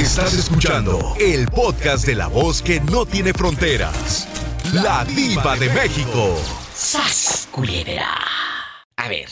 [0.00, 4.26] Estás escuchando el podcast de la voz que no tiene fronteras.
[4.72, 6.38] La diva de México.
[6.74, 8.08] ¡Sas, culebra!
[8.96, 9.28] A ver,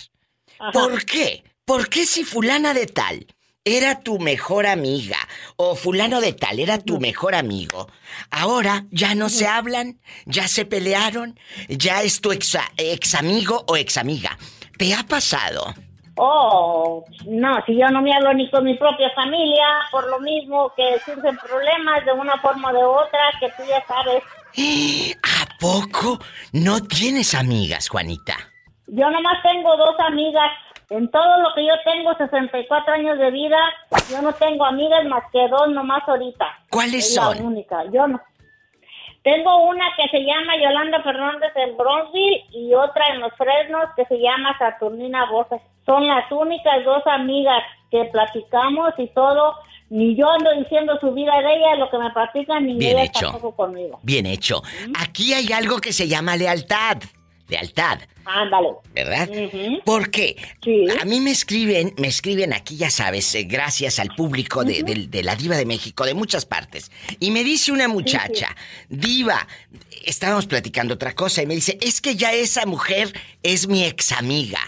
[0.75, 1.43] ¿por qué?
[1.65, 3.27] ¿Por qué si fulana de tal
[3.65, 5.17] era tu mejor amiga
[5.57, 7.91] o fulano de tal era tu mejor amigo,
[8.31, 11.41] ahora ya no se hablan, ya se pelearon,
[11.71, 14.39] ya es tu ex, ex amigo o ex amiga?
[14.77, 15.75] ¿Te ha pasado?
[16.21, 20.73] Oh, no, si yo no me hablo ni con mi propia familia, por lo mismo
[20.77, 24.23] que surgen problemas de una forma o de otra, que tú ya sabes.
[25.23, 26.19] ¿A poco
[26.53, 28.35] no tienes amigas, Juanita?
[28.89, 30.51] Yo nomás tengo dos amigas.
[30.91, 33.59] En todo lo que yo tengo, 64 años de vida,
[34.11, 36.47] yo no tengo amigas más que dos nomás ahorita.
[36.71, 37.37] ¿Cuáles es son?
[37.37, 38.21] La única, yo no.
[39.23, 44.05] Tengo una que se llama Yolanda Fernández en Bronzeville y otra en Los Fresnos que
[44.07, 45.61] se llama Saturnina Voces.
[45.85, 49.55] Son las únicas dos amigas que platicamos y todo.
[49.91, 53.05] Ni yo ando diciendo su vida de ella, lo que me platican, ni Bien ella
[53.05, 53.31] hecho.
[53.31, 53.99] tampoco conmigo.
[54.03, 54.63] Bien hecho.
[54.99, 56.99] Aquí hay algo que se llama lealtad.
[57.49, 58.01] Lealtad.
[58.25, 58.69] Ándale.
[58.95, 59.29] ¿Verdad?
[59.31, 59.81] Ujú.
[59.85, 60.85] Porque Sí.
[61.01, 65.35] a mí me escriben, me escriben aquí, ya sabes, eh, gracias al público de la
[65.35, 66.91] Diva de México, de muchas partes.
[67.21, 68.55] Y me dice una muchacha,
[68.91, 69.49] Diva,
[70.05, 74.13] estábamos platicando otra cosa, y me dice, es que ya esa mujer es mi ex
[74.13, 74.61] amiga.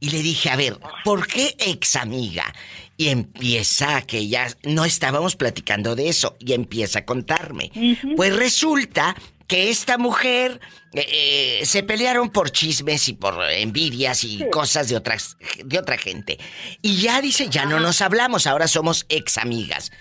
[0.00, 2.52] Y le dije, a ver, ¿por qué ex amiga?
[2.96, 7.70] Y empieza que ya no estábamos platicando de eso, y empieza a contarme.
[8.16, 9.14] Pues resulta
[9.52, 10.62] que esta mujer
[10.94, 15.98] eh, eh, se pelearon por chismes y por envidias y cosas de otras de otra
[15.98, 16.38] gente.
[16.80, 19.92] Y ya dice, ya no nos hablamos, ahora somos ex amigas.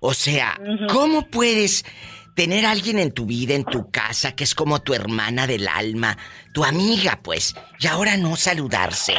[0.00, 0.60] O sea,
[0.92, 1.86] ¿cómo puedes
[2.34, 5.66] tener a alguien en tu vida, en tu casa, que es como tu hermana del
[5.66, 6.18] alma,
[6.52, 9.14] tu amiga, pues, y ahora no saludarse?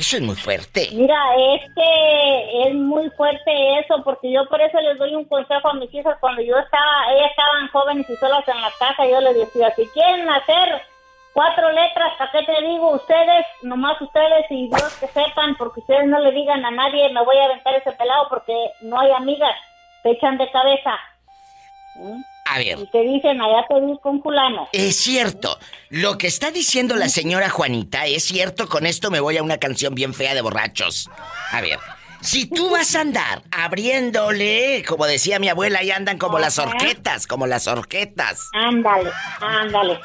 [0.00, 0.88] Eso es muy fuerte.
[0.92, 5.68] Mira, es que es muy fuerte eso, porque yo por eso les doy un consejo
[5.68, 6.16] a mis hijas.
[6.20, 9.86] Cuando yo estaba, ellas estaban jóvenes y solas en la casa, yo les decía, si
[9.88, 10.80] quieren hacer
[11.34, 12.92] cuatro letras, ¿para qué te digo?
[12.92, 17.22] Ustedes, nomás ustedes y Dios que sepan, porque ustedes no le digan a nadie, me
[17.22, 19.54] voy a aventar ese pelado, porque no hay amigas,
[20.02, 20.98] te echan de cabeza.
[21.96, 22.22] ¿Mm?
[22.52, 24.68] A ver, Y te dicen, allá te vi con fulano.
[24.72, 25.56] Es cierto.
[25.88, 28.68] Lo que está diciendo la señora Juanita es cierto.
[28.68, 31.08] Con esto me voy a una canción bien fea de borrachos.
[31.52, 31.78] A ver,
[32.20, 37.28] si tú vas a andar abriéndole, como decía mi abuela, ahí andan como las horquetas,
[37.28, 38.50] como las horquetas.
[38.52, 40.00] Ándale, ándale.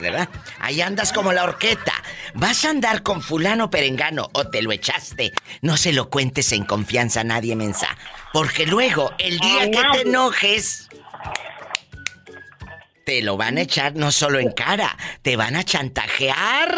[0.00, 0.28] ¿Verdad?
[0.58, 1.92] Ahí andas como la horqueta.
[2.34, 5.32] Vas a andar con fulano perengano o te lo echaste.
[5.62, 7.88] No se lo cuentes en confianza a nadie, mensa.
[8.32, 10.88] Porque luego, el día que te enojes,
[13.08, 16.68] te lo van a echar no solo en cara, te van a chantajear.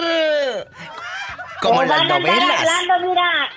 [1.60, 2.60] Como en las novelas.
[2.60, 3.50] hablando, mira,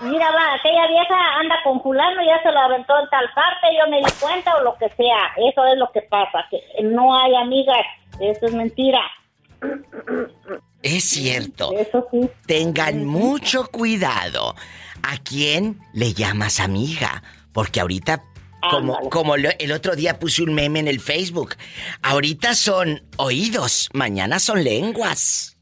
[0.00, 3.90] mira, va, aquella vieja anda con fulano, ya se lo aventó en tal parte, yo
[3.90, 5.34] me di cuenta o lo que sea.
[5.36, 7.84] Eso es lo que pasa, que no hay amigas,
[8.18, 9.02] eso es mentira.
[10.80, 11.72] Es cierto.
[11.76, 12.30] Eso sí.
[12.46, 14.54] Tengan mucho cuidado.
[15.02, 17.22] ¿A quién le llamas amiga?
[17.52, 18.22] Porque ahorita,
[18.70, 19.10] como, Ándale.
[19.10, 21.54] como lo- el otro día puse un meme en el Facebook,
[22.02, 25.56] ahorita son oídos, mañana son lenguas.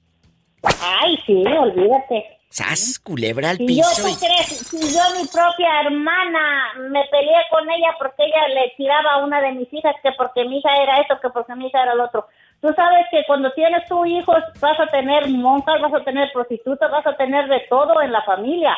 [0.80, 2.38] Ay, sí, olvídate.
[2.50, 4.02] ¡Sas, culebra al Si yo, piso!
[4.02, 4.46] ¿tú y- crees?
[4.46, 9.40] Si yo, mi propia hermana, me peleé con ella porque ella le tiraba a una
[9.40, 12.04] de mis hijas que porque mi hija era esto, que porque mi hija era lo
[12.04, 12.28] otro.
[12.60, 16.90] Tú sabes que cuando tienes tu hijos vas a tener monjas, vas a tener prostitutas,
[16.90, 18.76] vas a tener de todo en la familia.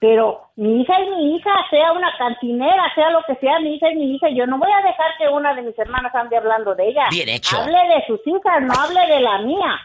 [0.00, 3.90] Pero mi hija es mi hija, sea una cantinera, sea lo que sea, mi hija
[3.90, 4.28] es mi hija.
[4.34, 7.06] Yo no voy a dejar que una de mis hermanas ande hablando de ella.
[7.10, 7.58] Bien hecho.
[7.58, 9.78] Hable de sus hijas, no hable de la mía.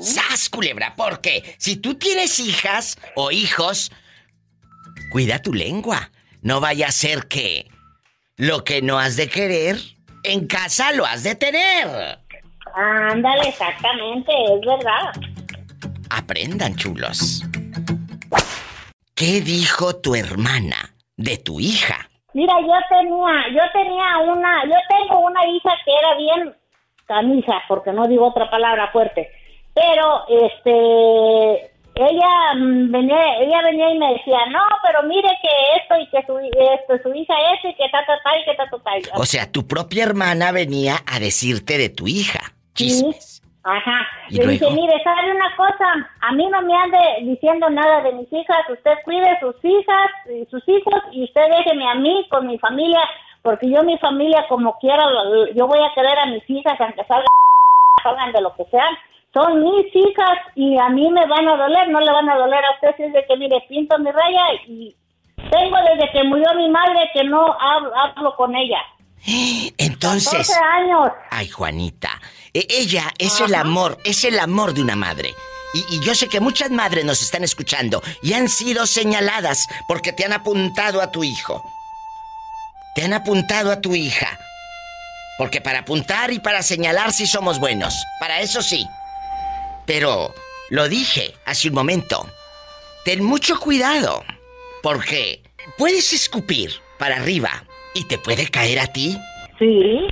[0.00, 0.94] ¡Sas, culebra!
[0.96, 3.92] Porque si tú tienes hijas o hijos,
[5.12, 6.10] cuida tu lengua.
[6.40, 7.68] No vaya a ser que
[8.36, 9.76] lo que no has de querer,
[10.24, 12.18] en casa lo has de tener.
[12.74, 15.12] Ándale, exactamente, es verdad.
[16.10, 17.44] Aprendan, chulos.
[19.14, 22.08] ¿Qué dijo tu hermana de tu hija?
[22.34, 26.56] Mira, yo tenía, yo tenía una, yo tengo una hija que era bien
[27.06, 29.30] camisa, porque no digo otra palabra fuerte,
[29.74, 35.98] pero este, ella mm, venía, ella venía y me decía, no, pero mire que esto
[35.98, 38.64] y que su, esto, su hija es y que ta, ta, ta, y que ta,
[38.70, 39.18] ta, ta.
[39.20, 42.54] O sea, tu propia hermana venía a decirte de tu hija.
[42.74, 43.04] Sí.
[43.64, 44.06] Ajá.
[44.28, 46.10] ¿Y Le dije, mire, ¿sabe una cosa?
[46.20, 48.68] A mí no me ande diciendo nada de mis hijas.
[48.68, 53.00] Usted cuide sus hijas y sus hijos y usted déjeme a mí con mi familia,
[53.42, 55.04] porque yo mi familia como quiera,
[55.54, 57.26] yo voy a querer a mis hijas aunque salgan,
[58.02, 58.94] salgan de lo que sean.
[59.32, 62.64] Son mis hijas y a mí me van a doler, no le van a doler
[62.64, 64.94] a usted si es de que, mire, pinto mi raya y
[65.50, 68.78] Tengo desde que murió mi madre que no hablo, con ella.
[69.24, 70.48] Entonces.
[70.48, 71.12] 14 años.
[71.30, 72.20] Ay, Juanita.
[72.52, 75.34] E, ella es el amor, es el amor de una madre.
[75.74, 80.24] Y, yo sé que muchas madres nos están escuchando y han sido señaladas porque te
[80.24, 81.64] han apuntado a tu hijo.
[82.94, 84.38] Te han apuntado a tu hija.
[85.38, 87.94] Porque para apuntar y para señalar sí somos buenos.
[88.20, 88.86] Para eso sí.
[89.86, 90.34] Pero
[90.68, 92.28] lo dije hace un momento.
[93.04, 94.24] Ten mucho cuidado.
[94.82, 95.42] Porque
[95.78, 97.64] puedes escupir para arriba
[97.94, 99.18] y te puede caer a ti.
[99.58, 100.06] Sí.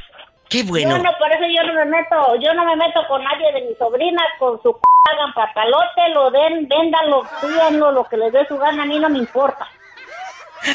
[0.49, 0.99] Qué bueno.
[0.99, 3.69] No, no, por eso yo no me meto, yo no me meto con nadie de
[3.69, 4.79] mi sobrina, con su c
[5.13, 9.09] hagan papalote, lo den, véndanlo, pídanlo, lo que les dé su gana, a mí no
[9.09, 9.67] me importa.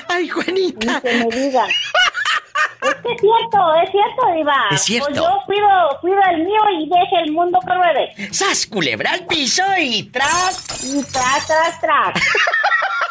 [0.07, 0.93] Ay, Juanita.
[0.93, 1.69] Ni que me digan.
[1.69, 4.67] Es que es cierto, es cierto, Diva.
[4.71, 5.07] Es cierto.
[5.09, 8.33] Pues yo cuido, cuido el mío y deje el mundo que ruede.
[8.33, 10.83] ¡Sas, culebra al piso y tras!
[10.83, 12.13] Y tras, tras, tras.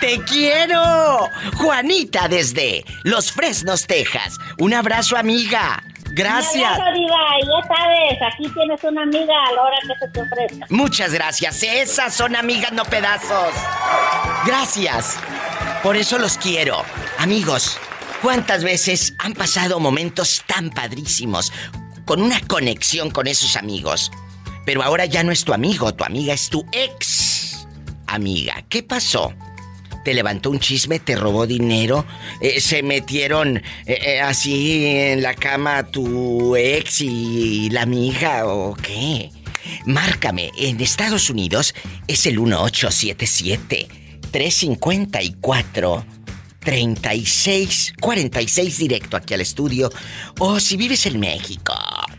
[0.00, 1.30] ¡Te quiero!
[1.56, 4.38] Juanita desde Los Fresnos, Texas.
[4.58, 5.82] Un abrazo, amiga.
[6.12, 6.78] Gracias.
[6.78, 7.16] Un Diva.
[7.42, 10.66] Ya sabes, aquí tienes una amiga a la hora que se te ofrezca.
[10.70, 11.62] Muchas gracias.
[11.62, 13.52] Esas son amigas, no pedazos.
[14.46, 15.18] Gracias.
[15.82, 16.82] Por eso los quiero.
[17.18, 17.78] Amigos,
[18.22, 21.52] ¿cuántas veces han pasado momentos tan padrísimos
[22.04, 24.10] con una conexión con esos amigos?
[24.64, 27.66] Pero ahora ya no es tu amigo, tu amiga es tu ex
[28.06, 28.64] amiga.
[28.68, 29.32] ¿Qué pasó?
[30.06, 32.06] Te levantó un chisme, te robó dinero,
[32.40, 38.76] eh, se metieron eh, eh, así en la cama tu ex y la amiga o
[38.76, 39.32] qué.
[39.84, 41.74] Márcame, en Estados Unidos
[42.06, 43.88] es el 1877
[44.30, 46.06] 354
[46.60, 49.90] 3646 directo aquí al estudio.
[50.38, 51.74] O si vives en México,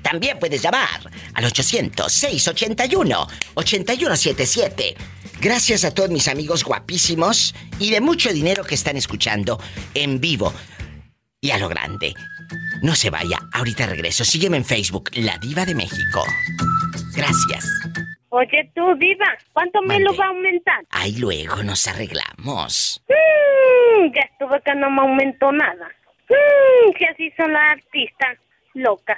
[0.10, 1.02] también puedes llamar
[1.34, 4.96] al 800 681 8177.
[5.42, 9.60] Gracias a todos mis amigos guapísimos y de mucho dinero que están escuchando
[9.94, 10.54] en vivo
[11.42, 12.14] y a lo grande.
[12.82, 14.24] No se vaya, ahorita regreso.
[14.24, 16.24] Sígueme en Facebook, La Diva de México.
[17.14, 17.68] Gracias.
[18.30, 20.86] Oye tú, Diva, ¿cuánto me lo va a aumentar?
[20.90, 23.04] Ay, luego nos arreglamos.
[23.10, 25.92] Mm, ya estuve que no me aumentó nada.
[26.30, 28.38] Mm, que así son las artistas.
[28.78, 29.18] Loca.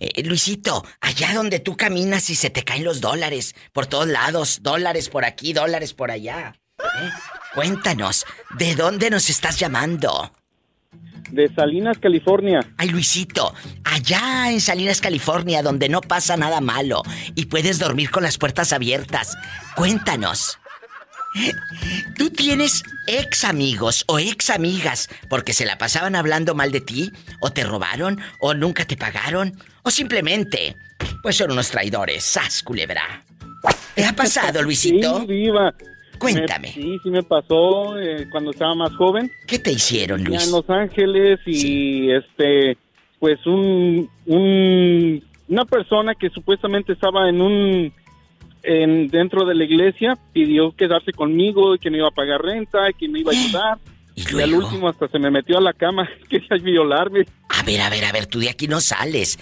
[0.00, 4.60] Eh, Luisito, allá donde tú caminas y se te caen los dólares por todos lados,
[4.62, 6.54] dólares por aquí, dólares por allá.
[6.78, 7.10] ¿eh?
[7.54, 8.26] Cuéntanos,
[8.58, 10.32] ¿de dónde nos estás llamando?
[11.30, 12.60] De Salinas, California.
[12.76, 17.02] Ay, Luisito, allá en Salinas, California, donde no pasa nada malo
[17.34, 19.36] y puedes dormir con las puertas abiertas.
[19.76, 20.58] Cuéntanos.
[22.16, 27.12] ¿Tú tienes ex amigos o ex amigas porque se la pasaban hablando mal de ti?
[27.40, 28.18] ¿O te robaron?
[28.40, 29.52] ¿O nunca te pagaron?
[29.82, 30.76] ¿O simplemente,
[31.22, 32.24] pues son unos traidores?
[32.24, 33.22] ¡Sas, culebra!
[33.94, 35.20] ¿Te ha pasado, Luisito?
[35.20, 35.74] Sí, viva.
[36.18, 36.72] Cuéntame.
[36.72, 39.30] sí, sí me pasó eh, cuando estaba más joven.
[39.46, 40.44] ¿Qué te hicieron, Luis?
[40.44, 42.76] En Los Ángeles y este,
[43.20, 47.92] pues un, un, una persona que supuestamente estaba en un
[48.62, 52.90] en, dentro de la iglesia pidió quedarse conmigo y que me iba a pagar renta,
[52.90, 53.78] y que me iba a ayudar.
[54.14, 57.24] ¿Y, al último hasta se me metió a la cama, quería violarme.
[57.48, 59.38] A ver, a ver, a ver, tú de aquí no sales.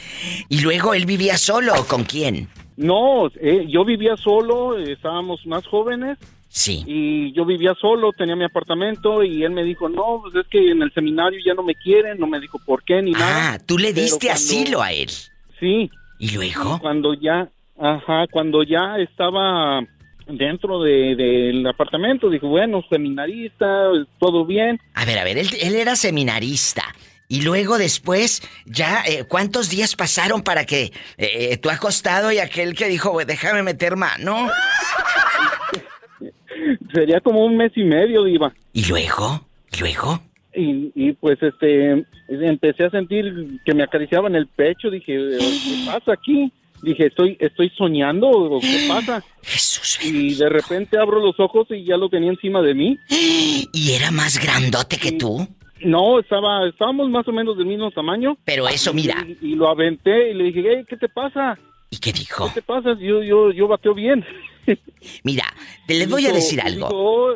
[0.49, 2.49] ¿Y luego él vivía solo o con quién?
[2.77, 6.19] No, eh, yo vivía solo, estábamos más jóvenes.
[6.49, 6.85] Sí.
[6.87, 10.71] Y yo vivía solo, tenía mi apartamento y él me dijo, no, pues es que
[10.71, 13.55] en el seminario ya no me quieren, no me dijo por qué ni nada.
[13.55, 15.11] Ah, tú le diste asilo a él.
[15.59, 15.91] Sí.
[16.19, 16.79] ¿Y luego?
[16.81, 19.83] cuando ya, Ajá, cuando ya estaba
[20.27, 24.81] dentro del de, apartamento, dijo, bueno, seminarista, todo bien.
[24.95, 26.83] A ver, a ver, él, era seminarista.
[27.29, 32.39] Y luego después, ya, eh, ¿cuántos días pasaron para que eh, eh, tú acostado y
[32.39, 34.49] aquel que dijo, déjame meter mano?
[36.95, 38.55] Sería como un mes y medio, Diva.
[38.73, 39.45] ¿Y luego?
[39.77, 40.21] ¿Y luego?
[40.55, 46.13] Y, y, pues este empecé a sentir que me acariciaban el pecho, dije, ¿qué pasa
[46.13, 46.51] aquí?
[46.83, 49.23] Dije, estoy, estoy soñando, o ¿qué pasa?
[49.43, 49.99] Jesús.
[50.03, 52.99] Y de repente abro los ojos y ya lo tenía encima de mí.
[53.09, 55.47] ¿Y era más grandote que tú?
[55.83, 58.39] No, estaba, estábamos más o menos del mismo tamaño.
[58.45, 59.27] Pero eso, mira.
[59.43, 61.59] Y, lo aventé y le dije, hey, ¿qué te pasa?
[61.91, 62.49] ¿Y qué dijo?
[62.49, 62.97] ¿Qué te pasa?
[62.99, 64.25] Yo, yo, yo bateo bien.
[65.23, 65.45] Mira,
[65.87, 66.89] te les voy a decir algo.
[66.91, 67.35] Oh".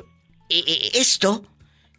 [0.49, 1.45] Eh, eh, esto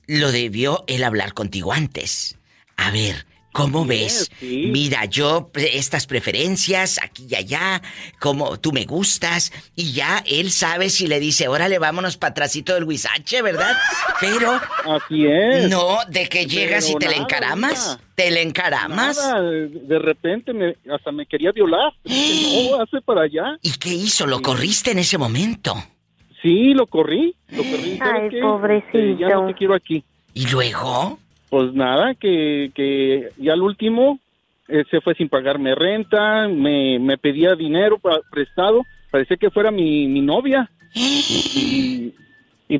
[0.08, 2.38] lo debió él hablar contigo antes.
[2.76, 4.32] A ver, ¿Cómo ves?
[4.42, 7.82] Mira, yo estas preferencias aquí y allá,
[8.20, 12.74] como tú me gustas, y ya él sabe si le dice, órale, vámonos para atrásito
[12.74, 13.76] del huizache, ¿verdad?
[14.22, 14.54] Pero.
[14.86, 15.70] Así es.
[15.70, 18.00] No, de que llegas y te le encaramas.
[18.16, 19.18] ¿Te le encaramas?
[19.18, 21.94] de repente me, hasta me quería violar.
[22.06, 23.58] no, hace para allá.
[23.62, 24.26] ¿Y qué hizo?
[24.28, 25.76] ¿Lo corriste en ese momento?
[26.42, 27.98] Sí, lo corrí, lo corrí.
[27.98, 28.98] ¿sabes Ay, pobrecito.
[28.98, 30.04] Eh, ya no te quiero aquí.
[30.34, 31.20] ¿Y luego?
[31.52, 34.20] Pues nada, que, que ya al último
[34.90, 38.00] se fue sin pagarme renta, me, me pedía dinero
[38.32, 40.70] prestado, parecía que fuera mi, mi novia.
[40.94, 42.14] Y,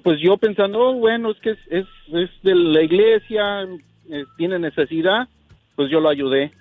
[0.02, 3.64] pues yo pensando, "Oh, bueno, es que es, es, es de la iglesia,
[4.10, 5.28] eh, tiene necesidad,
[5.76, 6.54] pues yo lo ayudé.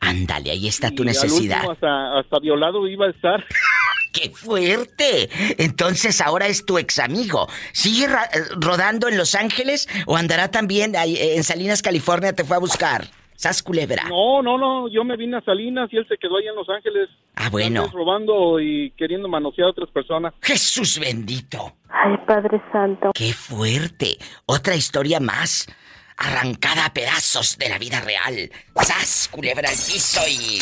[0.00, 1.68] Ándale, ahí está tu Y necesidad.
[1.70, 3.44] hasta, hasta violado iba a estar.
[4.12, 5.28] ¡Qué fuerte!
[5.62, 7.46] Entonces ahora es tu ex amigo.
[7.72, 8.08] ¿Sigue eh,
[8.56, 12.32] rodando en Los Ángeles o andará también ahí, eh, en Salinas, California?
[12.32, 13.06] Te fue a buscar.
[13.36, 14.02] Sas culebra.
[14.08, 16.68] No, no, no, yo me vine a Salinas y él se quedó allá en Los
[16.68, 17.08] Ángeles.
[17.36, 17.86] Ah, bueno.
[17.92, 20.34] Robando y queriendo manosear a otras personas.
[20.42, 21.74] Jesús bendito.
[21.88, 23.12] Ay, Padre Santo.
[23.14, 24.18] ¡Qué fuerte!
[24.46, 25.68] Otra historia más.
[26.18, 28.50] Arrancada a pedazos de la vida real.
[28.82, 29.28] ¡Sas!
[29.30, 30.58] Culebra al piso y.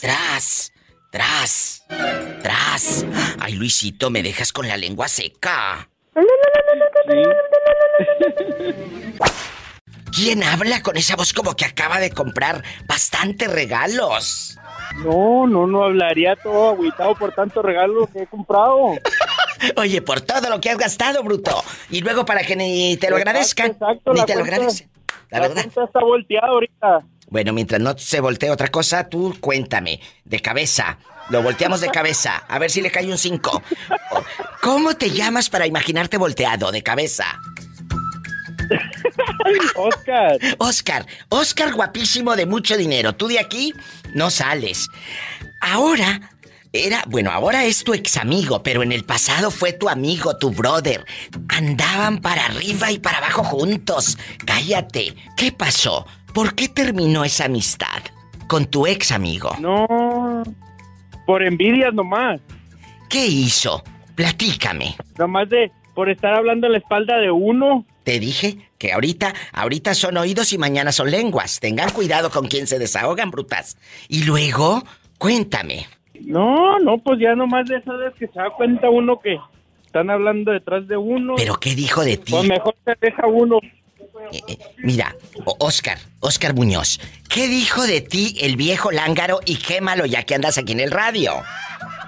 [0.00, 0.72] ¡Tras!
[1.12, 1.84] ¡Tras!
[2.42, 3.06] ¡Tras!
[3.38, 5.88] ¡Ay, Luisito, me dejas con la lengua seca!
[10.12, 14.58] ¿Quién habla con esa voz como que acaba de comprar bastantes regalos?
[15.04, 18.94] No, no, no hablaría todo agüitado por tanto regalo que he comprado.
[19.76, 21.62] Oye, por todo lo que has gastado, bruto.
[21.90, 23.72] Y luego para que ni te lo agradezcan.
[23.72, 24.90] exacto, ni la te lo cuenta- agradecen.
[25.30, 25.66] La verdad.
[25.66, 27.00] está volteada ahorita.
[27.30, 30.00] Bueno, mientras no se voltee otra cosa, tú cuéntame.
[30.24, 30.98] De cabeza.
[31.28, 32.38] Lo volteamos de cabeza.
[32.48, 33.62] A ver si le cae un 5.
[34.62, 37.38] ¿Cómo te llamas para imaginarte volteado de cabeza?
[39.76, 41.06] Oscar, Oscar.
[41.28, 43.14] Oscar guapísimo de mucho dinero.
[43.14, 43.74] Tú de aquí
[44.14, 44.88] no sales.
[45.60, 46.30] Ahora
[46.72, 50.50] era, bueno, ahora es tu ex amigo, pero en el pasado fue tu amigo, tu
[50.50, 51.04] brother.
[51.48, 54.18] Andaban para arriba y para abajo juntos.
[54.44, 55.14] Cállate.
[55.36, 56.06] ¿Qué pasó?
[56.34, 58.02] ¿Por qué terminó esa amistad
[58.48, 59.56] con tu ex amigo?
[59.60, 60.42] no,
[61.26, 62.40] por envidias nomás,
[63.10, 63.82] ¿Qué hizo?
[64.14, 64.96] Platícame.
[65.18, 67.86] nomás de por estar hablando en la espalda de uno.
[68.04, 71.58] Te dije que ahorita, ahorita son oídos y mañana son lenguas.
[71.60, 73.76] Tengan cuidado con quien se desahogan, brutas.
[74.08, 74.84] Y luego,
[75.18, 75.86] cuéntame.
[76.24, 79.38] No, no, pues ya nomás de esa vez que se da cuenta uno que
[79.84, 81.34] están hablando detrás de uno.
[81.36, 82.32] ¿Pero qué dijo de ti?
[82.32, 83.58] Pues mejor se deja uno.
[84.32, 85.14] Eh, eh, mira,
[85.60, 90.58] Oscar, Oscar Muñoz, ¿qué dijo de ti el viejo lángaro y quémalo ya que andas
[90.58, 91.32] aquí en el radio?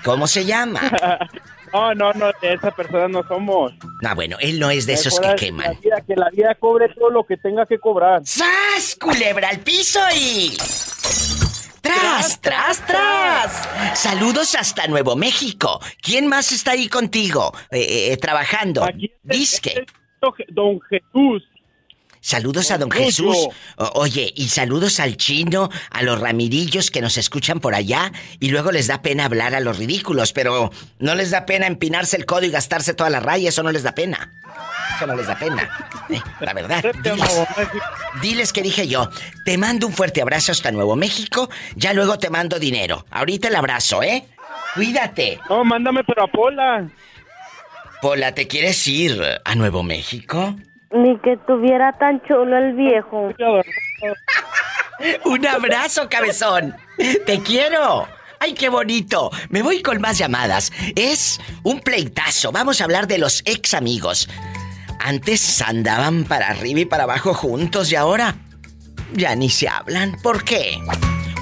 [0.04, 0.80] ¿Cómo se llama?
[1.72, 3.72] No, no, no, de esa persona no somos.
[4.02, 5.78] No, bueno, él no es de esos que la queman.
[5.80, 8.22] vida, que la vida cobre todo lo que tenga que cobrar.
[8.24, 8.96] ¡Sas!
[9.00, 10.56] Culebra al piso y.
[11.80, 13.98] ¡Tras, tras, tras!
[13.98, 15.80] Saludos hasta Nuevo México.
[16.02, 17.52] ¿Quién más está ahí contigo?
[17.70, 18.84] Eh, eh, trabajando.
[18.84, 19.84] Aquí Disque.
[19.86, 21.42] es Don Jesús.
[22.20, 22.90] Saludos a don.
[22.90, 23.48] Jesús.
[23.94, 28.12] Oye, y saludos al chino, a los ramirillos que nos escuchan por allá.
[28.38, 32.16] Y luego les da pena hablar a los ridículos, pero no les da pena empinarse
[32.16, 33.48] el codo y gastarse toda la raya.
[33.48, 34.30] Eso no les da pena.
[34.96, 35.70] Eso no les da pena.
[36.10, 36.84] Eh, la verdad.
[37.02, 37.48] Diles,
[38.20, 39.08] diles que dije yo.
[39.44, 41.48] Te mando un fuerte abrazo hasta Nuevo México.
[41.74, 43.06] Ya luego te mando dinero.
[43.10, 44.26] Ahorita el abrazo, ¿eh?
[44.74, 45.40] Cuídate.
[45.48, 46.90] No, mándame pero a Pola.
[48.02, 50.56] Pola, ¿te quieres ir a Nuevo México?
[50.92, 53.30] Ni que tuviera tan chulo el viejo.
[55.24, 56.74] Un abrazo, cabezón.
[57.26, 58.08] Te quiero.
[58.40, 59.30] Ay, qué bonito.
[59.50, 60.72] Me voy con más llamadas.
[60.96, 62.50] Es un pleitazo.
[62.52, 64.28] Vamos a hablar de los ex amigos.
[64.98, 68.34] Antes andaban para arriba y para abajo juntos y ahora
[69.12, 70.16] ya ni se hablan.
[70.22, 70.78] ¿Por qué?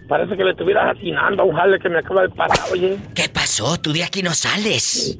[0.09, 2.97] parece que le estuvieras atinando a un jale que me acaba de pasar, oye.
[3.13, 3.77] ¿Qué pasó?
[3.79, 5.17] Tú de aquí no sales.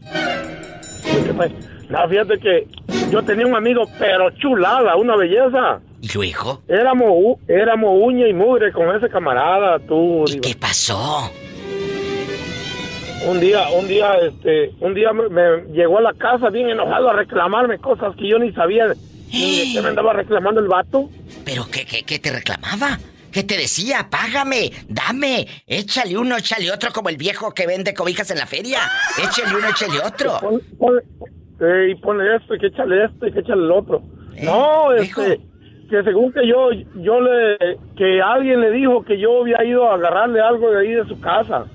[1.03, 1.51] ¿Qué fue?
[1.93, 2.67] No, fíjate que
[3.11, 5.79] yo tenía un amigo, pero chulada, una belleza.
[6.01, 6.63] ¿Y luego?
[6.67, 11.31] Éramos, u- éramos uña y mugre con ese camarada, tú, ¿Y qué pasó?
[13.27, 17.11] Un día, un día, este, un día me, me llegó a la casa bien enojado
[17.11, 18.87] a reclamarme cosas que yo ni sabía
[19.31, 21.09] ¿Qué me andaba reclamando el vato?
[21.45, 22.97] ¿Pero qué, qué, qué te reclamaba?
[23.31, 24.07] ¿Qué te decía?
[24.09, 28.79] Págame, dame, échale uno, échale otro, como el viejo que vende cobijas en la feria.
[29.23, 30.39] Échale uno, échale otro.
[30.39, 30.99] Pon, pon,
[31.63, 34.01] eh, y ponle esto, y que échale esto, y que échale el otro.
[34.35, 34.45] ¿Eh?
[34.45, 35.21] No, Hijo.
[35.21, 35.41] este,
[35.89, 39.95] que según que yo, yo le, que alguien le dijo que yo había ido a
[39.95, 41.65] agarrarle algo de ahí de su casa.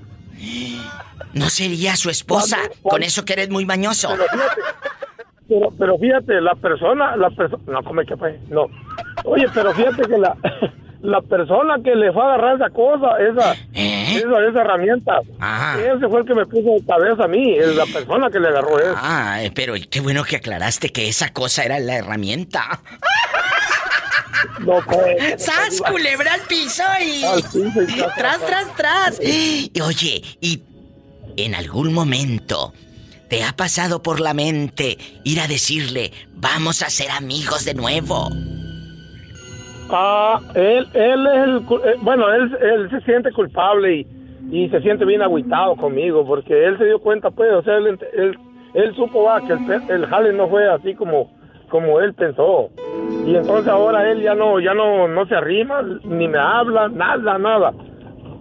[1.33, 2.57] ¿No sería su esposa?
[2.81, 4.09] Con eso que eres muy mañoso.
[4.09, 4.61] Pero fíjate,
[5.47, 8.67] pero, pero fíjate, la persona, la persona, no, come que fue, no.
[9.25, 10.35] Oye, pero fíjate que la,
[11.01, 14.17] la persona que le fue a agarrar esa cosa, esa, ¿Eh?
[14.17, 15.77] esa, esa herramienta, Ah.
[15.79, 18.49] ese fue el que me puso de cabeza a mí, es la persona que le
[18.49, 18.95] agarró eso.
[18.97, 22.81] Ah, eh, pero qué bueno que aclaraste que esa cosa era la herramienta.
[24.59, 27.23] No, pues, ¡Sas, culebra al piso y...
[27.23, 29.19] Al piso y tras, tras, tras, tras!
[29.21, 30.63] Y oye, ¿y
[31.37, 32.73] en algún momento
[33.29, 38.29] te ha pasado por la mente ir a decirle, vamos a ser amigos de nuevo?
[39.91, 44.07] Ah, él, él es el, eh, bueno, él, él se siente culpable y,
[44.51, 48.95] y se siente bien agüitado conmigo porque él se dio cuenta, pues, o sea, él,
[48.95, 51.31] supo que el, el jale no fue así como,
[51.69, 52.69] como él pensó
[53.25, 57.37] y entonces ahora él ya no, ya no, no se arrima ni me habla, nada,
[57.37, 57.73] nada,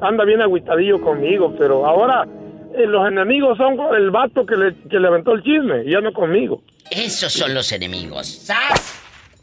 [0.01, 2.27] anda bien agüitadillo conmigo, pero ahora
[2.75, 6.13] eh, los enemigos son el vato que le, que le aventó el chisme ya no
[6.13, 6.63] conmigo.
[6.91, 8.27] Esos son los enemigos.
[8.27, 8.98] ¡Sas!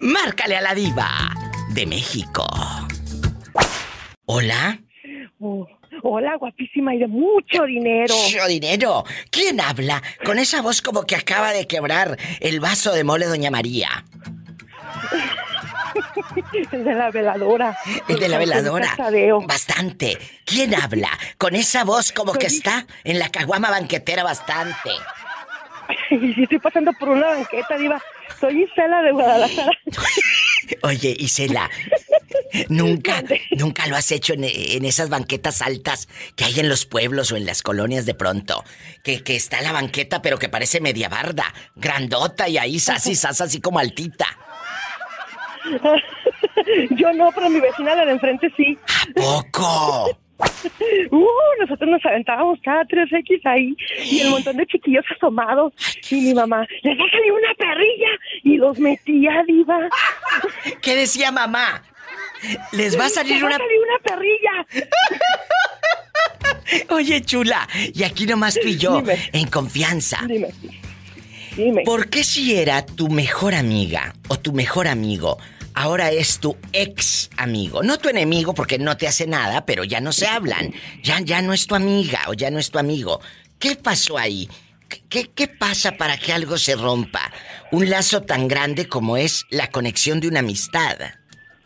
[0.00, 1.30] Márcale a la diva
[1.70, 2.44] de México.
[4.26, 4.80] Hola.
[5.40, 5.66] Oh,
[6.02, 8.14] hola, guapísima y de mucho dinero.
[8.14, 9.04] Mucho dinero.
[9.30, 13.50] ¿Quién habla con esa voz como que acaba de quebrar el vaso de mole Doña
[13.50, 14.04] María?
[16.72, 17.76] El de la veladora.
[18.08, 18.96] El de la veladora.
[19.46, 20.18] Bastante.
[20.44, 24.90] ¿Quién habla con esa voz como que está en la caguama banquetera bastante?
[26.10, 28.02] Y si estoy pasando por una banqueta, diva.
[28.40, 29.72] Soy Isela de Guadalajara.
[30.82, 31.70] Oye, Isela,
[32.68, 33.22] nunca,
[33.52, 37.36] nunca lo has hecho en, en esas banquetas altas que hay en los pueblos o
[37.36, 38.64] en las colonias de pronto.
[39.02, 43.14] Que, que está la banqueta, pero que parece media barda, grandota y ahí sas y
[43.14, 44.26] sas así como altita.
[46.90, 48.78] Yo no, pero mi vecina la de enfrente sí.
[48.88, 50.18] ¿A poco?
[51.10, 51.26] Uh,
[51.60, 55.72] nosotros nos aventábamos cada 3X ahí y el montón de chiquillos asomados.
[56.10, 58.08] Y mi mamá, les salir una perrilla
[58.44, 59.88] y los metía, diva.
[60.80, 61.82] ¿Qué decía mamá?
[62.72, 63.56] Les va a salir va una...
[63.56, 64.86] a salir una perrilla.
[66.94, 69.30] Oye, chula, y aquí nomás tú y yo, Dime.
[69.32, 70.20] en confianza.
[70.26, 70.48] Dime.
[71.56, 71.82] Dime.
[71.84, 75.38] ¿Por qué si era tu mejor amiga o tu mejor amigo,
[75.74, 77.82] ahora es tu ex amigo?
[77.82, 80.72] No tu enemigo porque no te hace nada, pero ya no se hablan.
[81.02, 83.20] Ya, ya no es tu amiga o ya no es tu amigo.
[83.58, 84.48] ¿Qué pasó ahí?
[85.08, 87.32] ¿Qué, qué pasa para que algo se rompa?
[87.72, 90.96] Un lazo tan grande como es la conexión de una amistad.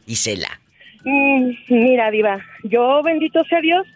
[0.06, 0.61] Isela.
[1.04, 3.86] Mm, mira, Diva, yo bendito sea Dios,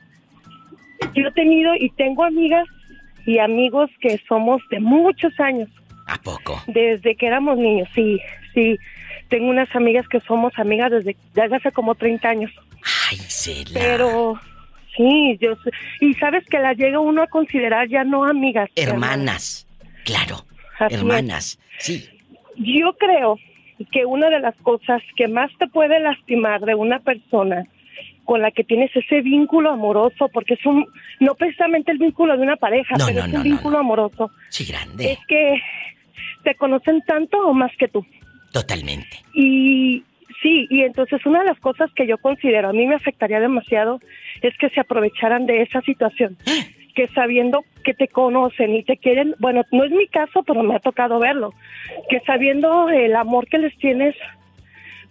[1.15, 2.67] yo he tenido y tengo amigas
[3.27, 5.69] y amigos que somos de muchos años,
[6.07, 6.61] ¿A poco?
[6.67, 8.19] desde que éramos niños, sí,
[8.55, 8.77] sí.
[9.29, 12.53] Tengo unas amigas que somos amigas desde, desde hace como 30 años,
[13.11, 13.71] Ay, Isela.
[13.81, 14.35] pero
[14.97, 15.55] sí, yo
[16.01, 18.71] y sabes que las llega uno a considerar ya no amigas.
[18.77, 19.67] Hermanas.
[20.05, 20.45] Claro.
[20.79, 21.01] Así es.
[21.01, 21.59] Hermanas.
[21.79, 22.09] Sí.
[22.57, 23.39] Yo creo
[23.91, 27.65] que una de las cosas que más te puede lastimar de una persona
[28.25, 30.87] con la que tienes ese vínculo amoroso, porque es un,
[31.21, 34.31] no precisamente el vínculo de una pareja, No, pero no, es un no, vínculo amoroso,
[34.49, 35.13] Sí, grande.
[35.13, 35.61] es que
[36.43, 38.05] te conocen tanto o más que tú.
[38.53, 39.19] Totalmente.
[39.35, 40.03] Y
[40.43, 44.01] sí, y entonces una de las cosas que yo considero, a mí me afectaría demasiado,
[44.43, 46.37] es que se aprovecharan de esa situación.
[46.97, 50.75] Que sabiendo que te conocen y te quieren, bueno, no es mi caso, pero me
[50.75, 51.53] ha tocado verlo,
[52.09, 54.17] que sabiendo el amor que les tienes,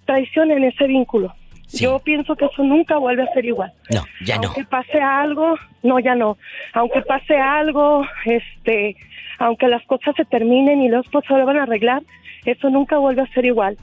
[0.03, 1.33] traicionen ese vínculo.
[1.67, 1.85] Sí.
[1.85, 3.71] Yo pienso que eso nunca vuelve a ser igual.
[3.89, 4.47] No, ya no.
[4.47, 6.37] Aunque pase algo, no, ya no.
[6.73, 8.97] Aunque pase algo, este,
[9.39, 12.03] aunque las cosas se terminen y los se vuelvan a arreglar,
[12.45, 13.77] eso nunca vuelve a ser igual.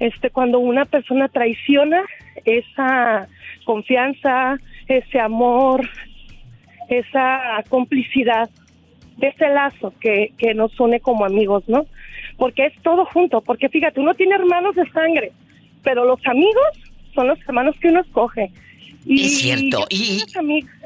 [0.00, 2.02] este, cuando una persona traiciona
[2.44, 3.28] esa
[3.64, 5.88] confianza, ese amor,
[6.88, 8.48] esa complicidad,
[9.20, 11.86] ese lazo que, que nos une como amigos, ¿no?
[12.36, 15.32] Porque es todo junto, porque fíjate, uno tiene hermanos de sangre,
[15.82, 16.66] pero los amigos
[17.14, 18.50] son los hermanos que uno escoge.
[19.06, 20.24] Y, es cierto, y,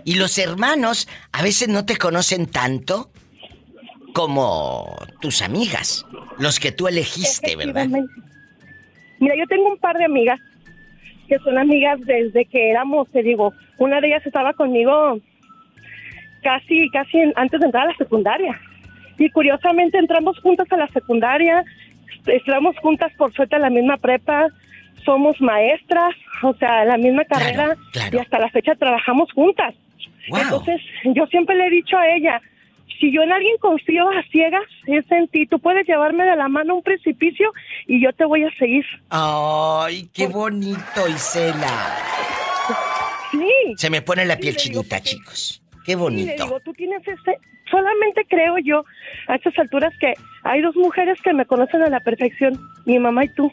[0.04, 3.10] y los hermanos a veces no te conocen tanto
[4.12, 6.04] como tus amigas,
[6.38, 7.86] los que tú elegiste, ¿verdad?
[9.20, 10.40] Mira, yo tengo un par de amigas
[11.28, 15.20] que son amigas desde que éramos, te digo, una de ellas estaba conmigo
[16.42, 18.60] casi, casi antes de entrar a la secundaria.
[19.18, 21.64] Y curiosamente entramos juntas a la secundaria,
[22.26, 24.48] entramos juntas por suerte a la misma prepa,
[25.04, 27.76] somos maestras, o sea, la misma carrera
[28.12, 29.74] y hasta la fecha trabajamos juntas.
[30.26, 32.40] Entonces, yo siempre le he dicho a ella,
[33.00, 35.46] si yo en alguien confío a ciegas, es en ti.
[35.46, 37.52] Tú puedes llevarme de la mano a un precipicio
[37.86, 38.84] y yo te voy a seguir.
[39.08, 41.96] Ay, qué bonito, Isela.
[43.30, 43.74] Sí.
[43.76, 45.62] Se me pone la piel chinita, chicos.
[45.88, 46.26] Qué bonito.
[46.36, 47.38] le digo, tú tienes ese...
[47.70, 48.84] Solamente creo yo
[49.26, 53.24] a estas alturas que hay dos mujeres que me conocen a la perfección, mi mamá
[53.24, 53.50] y tú.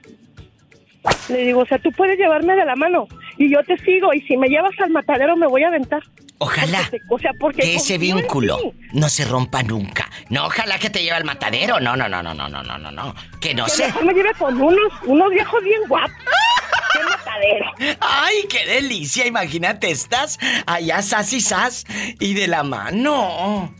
[1.29, 4.19] Le digo, o sea, tú puedes llevarme de la mano y yo te sigo y
[4.23, 6.03] si me llevas al matadero me voy a aventar.
[6.39, 8.57] Ojalá o sea, porque que ese vínculo
[8.91, 10.09] no se rompa nunca.
[10.29, 11.79] No, ojalá que te lleve al matadero.
[11.79, 13.15] No, no, no, no, no, no, no, no, no.
[13.39, 13.93] Que no sé.
[14.03, 16.11] me lleve con unos, unos viejos bien guapos.
[17.99, 19.25] ¡Ay, qué delicia!
[19.25, 21.85] Imagínate, estás allá sas y sas
[22.19, 23.73] y de la mano.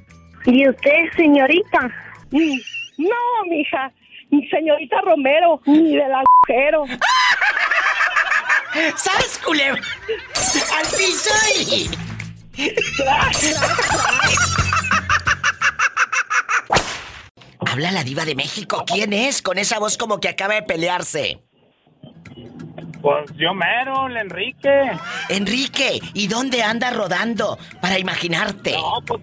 [0.45, 1.91] ¿Y usted, señorita?
[2.31, 3.91] No, mija.
[4.51, 6.85] Señorita Romero, ni del agujero.
[8.97, 9.81] ¿Sabes, culebra?
[10.75, 11.89] ¡Al piso y...
[17.71, 18.83] Habla la diva de México.
[18.85, 19.41] ¿Quién es?
[19.41, 21.41] Con esa voz como que acaba de pelearse.
[23.05, 24.81] Pues yo mero, el Enrique.
[25.29, 28.71] Enrique, ¿y dónde anda rodando para imaginarte?
[28.71, 29.21] No, pues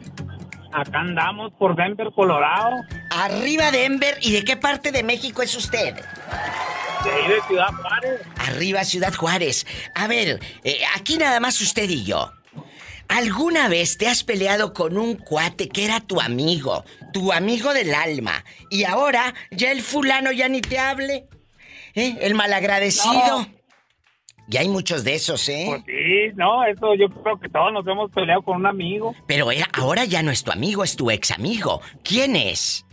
[0.72, 2.76] acá andamos por Denver, Colorado.
[3.10, 5.96] Arriba Denver, ¿y de qué parte de México es usted?
[5.96, 8.20] De ahí de Ciudad Juárez.
[8.36, 9.66] Arriba Ciudad Juárez.
[9.96, 12.30] A ver, eh, aquí nada más usted y yo.
[13.08, 17.96] ¿Alguna vez te has peleado con un cuate que era tu amigo, tu amigo del
[17.96, 21.26] alma, y ahora ya el fulano ya ni te hable?
[21.96, 22.16] ¿Eh?
[22.20, 23.48] El malagradecido.
[24.48, 25.66] Y hay muchos de esos, ¿eh?
[25.68, 29.14] Pues sí, no, eso yo creo que todos nos hemos peleado con un amigo.
[29.26, 31.80] Pero ahora ya no es tu amigo, es tu ex amigo.
[32.02, 32.84] ¿Quién es?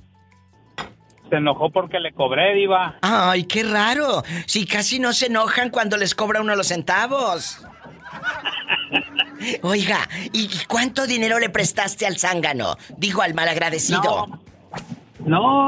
[1.30, 2.98] Se enojó porque le cobré, Diva.
[3.02, 4.24] Ay, qué raro.
[4.46, 7.64] Si casi no se enojan cuando les cobra uno los centavos.
[9.62, 12.78] Oiga, ¿y cuánto dinero le prestaste al zángano?
[12.98, 14.28] Digo, al malagradecido.
[14.28, 14.40] No,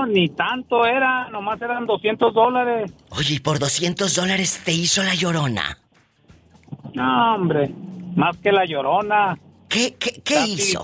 [0.08, 2.92] ni tanto era, nomás eran 200 dólares.
[3.10, 5.78] Oye, ¿y por 200 dólares te hizo la llorona?
[6.94, 7.70] No, hombre,
[8.16, 9.38] más que la llorona.
[9.70, 10.84] ¿Qué, qué, qué hizo?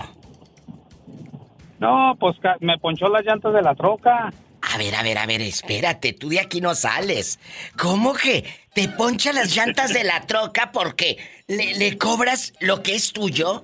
[1.78, 4.32] No, pues me ponchó las llantas de la troca.
[4.60, 7.38] A ver, a ver, a ver, espérate, tú de aquí no sales.
[7.78, 13.12] ¿Cómo que te poncha las llantas de la troca porque le, cobras lo que es
[13.12, 13.62] tuyo?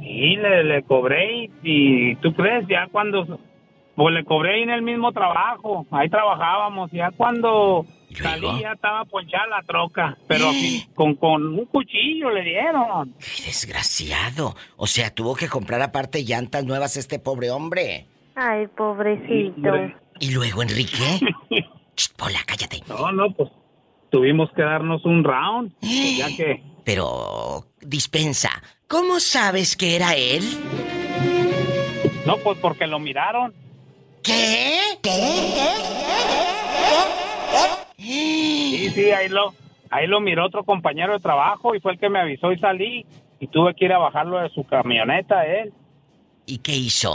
[0.00, 3.38] Sí, le, cobré y, tú crees, ya cuando...
[3.96, 9.62] Pues le cobré en el mismo trabajo, ahí trabajábamos, ya cuando salía estaba ponchada la
[9.62, 10.50] troca, pero
[10.94, 13.14] con, con un cuchillo le dieron.
[13.18, 14.54] ¡Qué desgraciado!
[14.76, 18.06] O sea, tuvo que comprar aparte llantas nuevas este pobre hombre.
[18.34, 19.72] Ay, pobrecito.
[20.20, 21.20] ¿Y luego, Enrique?
[22.18, 22.82] Pola, cállate.
[22.86, 23.50] No, no, pues
[24.10, 26.62] tuvimos que darnos un round, pues, ya que...
[26.84, 28.50] Pero, dispensa,
[28.86, 30.42] ¿cómo sabes que era él?
[32.26, 33.54] No, pues porque lo miraron.
[34.26, 34.80] ¿Qué?
[35.02, 35.10] ¿Qué?
[37.96, 39.54] Sí, sí, ahí lo,
[39.88, 43.06] ahí lo miró otro compañero de trabajo y fue el que me avisó y salí.
[43.38, 45.72] Y tuve que ir a bajarlo de su camioneta él.
[46.46, 47.14] ¿Y qué hizo?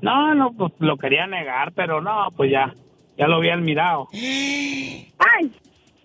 [0.00, 2.74] No, no, pues lo quería negar, pero no, pues ya,
[3.16, 4.08] ya lo habían mirado.
[4.12, 5.52] ¡Ay!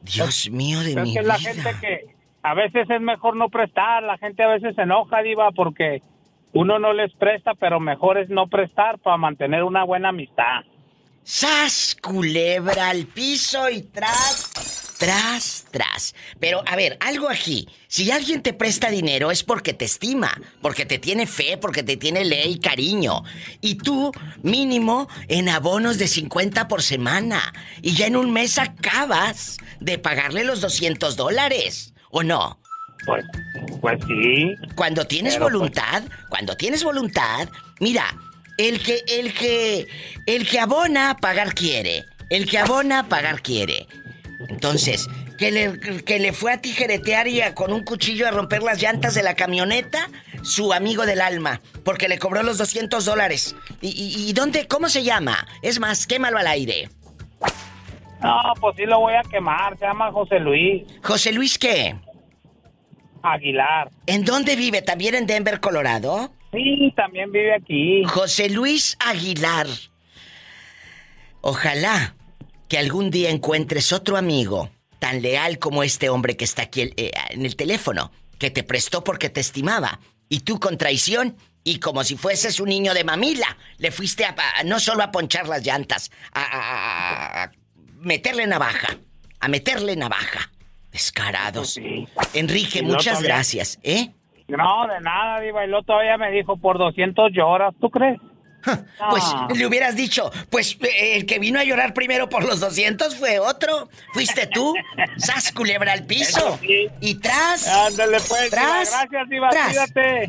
[0.02, 4.04] Dios mío de mi es que la gente que a veces es mejor no prestar,
[4.04, 6.02] la gente a veces se enoja, diva, porque
[6.53, 10.62] uno no les presta, pero mejor es no prestar para mantener una buena amistad.
[11.23, 14.77] ¡Sas, culebra al piso y tras!
[14.97, 16.15] tras, tras.
[16.39, 17.67] Pero, a ver, algo aquí.
[17.88, 20.31] Si alguien te presta dinero es porque te estima,
[20.62, 23.23] porque te tiene fe, porque te tiene ley cariño.
[23.62, 27.53] Y tú, mínimo, en abonos de 50 por semana.
[27.81, 31.93] Y ya en un mes acabas de pagarle los 200 dólares.
[32.10, 32.60] ¿O no?
[33.05, 33.25] Pues,
[33.81, 34.55] pues sí.
[34.75, 37.47] Cuando tienes pues voluntad, cuando tienes voluntad,
[37.79, 38.05] mira,
[38.57, 39.88] el que, el que,
[40.25, 42.05] el que abona, pagar quiere.
[42.29, 43.88] El que abona, pagar quiere.
[44.49, 45.07] Entonces,
[45.38, 49.13] que le, que le fue a tijeretear y con un cuchillo a romper las llantas
[49.13, 50.10] de la camioneta,
[50.43, 53.55] su amigo del alma, porque le cobró los 200 dólares.
[53.81, 55.47] ¿Y, y, dónde, cómo se llama?
[55.62, 56.89] Es más, quémalo al aire.
[58.21, 60.83] No, pues sí lo voy a quemar, se llama José Luis.
[61.03, 61.95] ¿José Luis qué?
[63.23, 63.89] Aguilar.
[64.06, 64.82] ¿En dónde vive?
[64.82, 66.32] ¿También en Denver, Colorado?
[66.51, 68.03] Sí, también vive aquí.
[68.06, 69.67] José Luis Aguilar.
[71.41, 72.15] Ojalá
[72.67, 77.12] que algún día encuentres otro amigo tan leal como este hombre que está aquí eh,
[77.30, 79.99] en el teléfono, que te prestó porque te estimaba,
[80.30, 84.36] y tú con traición y como si fueses un niño de mamila, le fuiste a,
[84.65, 87.51] no solo a ponchar las llantas, a,
[87.99, 88.97] meterle navaja,
[89.39, 90.51] a meterle navaja.
[90.97, 91.79] Descarados.
[92.33, 94.10] Enrique, muchas gracias, ¿eh?
[94.47, 95.63] No, de nada, Diva.
[95.63, 98.17] Y todavía me dijo por 200 lloras, ¿tú crees?
[99.12, 99.23] Pues
[99.55, 103.38] le hubieras dicho, pues eh, el que vino a llorar primero por los 200 fue
[103.38, 103.89] otro.
[104.12, 104.73] Fuiste tú.
[105.17, 106.60] Sas culebra al piso.
[106.99, 107.67] Y tras.
[107.67, 108.49] Ándele pues.
[108.49, 108.89] Tras.
[108.89, 109.49] gracias, Diva.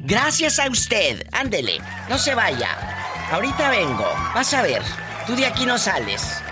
[0.00, 1.26] Gracias a usted.
[1.32, 1.78] Ándele.
[2.10, 2.68] No se vaya.
[3.32, 4.06] Ahorita vengo.
[4.34, 4.82] Vas a ver.
[5.26, 6.42] Tú de aquí no sales.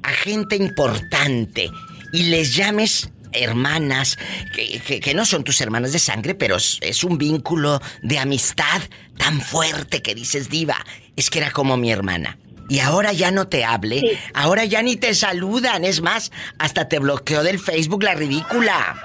[0.04, 1.70] a gente importante
[2.12, 4.18] y les llames hermanas,
[4.54, 8.82] que, no son tus hermanas de sangre, pero es, un vínculo de amistad
[9.18, 10.78] tan fuerte que dices, diva,
[11.16, 12.38] es que era como mi hermana.
[12.70, 17.00] Y ahora ya no te hable, ahora ya ni te saludan, es más, hasta te
[17.00, 18.96] bloqueó del Facebook la ridícula.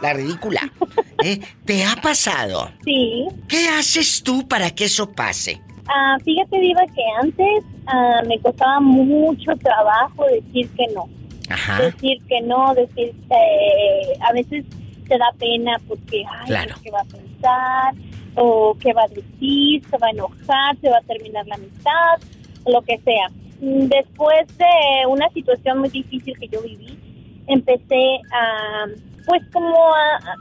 [0.00, 0.72] La ridícula.
[1.22, 1.40] ¿Eh?
[1.64, 2.70] ¿Te ha pasado?
[2.84, 3.26] Sí.
[3.48, 5.60] ¿Qué haces tú para que eso pase?
[5.88, 11.08] Ah, fíjate, Diva, que antes ah, me costaba mucho trabajo decir que no
[11.78, 14.64] decir que no, decir, eh, a veces
[15.08, 16.74] te da pena porque, ay, claro.
[16.82, 17.94] ¿qué va a pensar?
[18.34, 22.20] O qué va a decir, se va a enojar, se va a terminar la amistad,
[22.66, 23.30] lo que sea.
[23.60, 26.98] Después de una situación muy difícil que yo viví,
[27.46, 28.86] empecé a,
[29.26, 29.76] pues como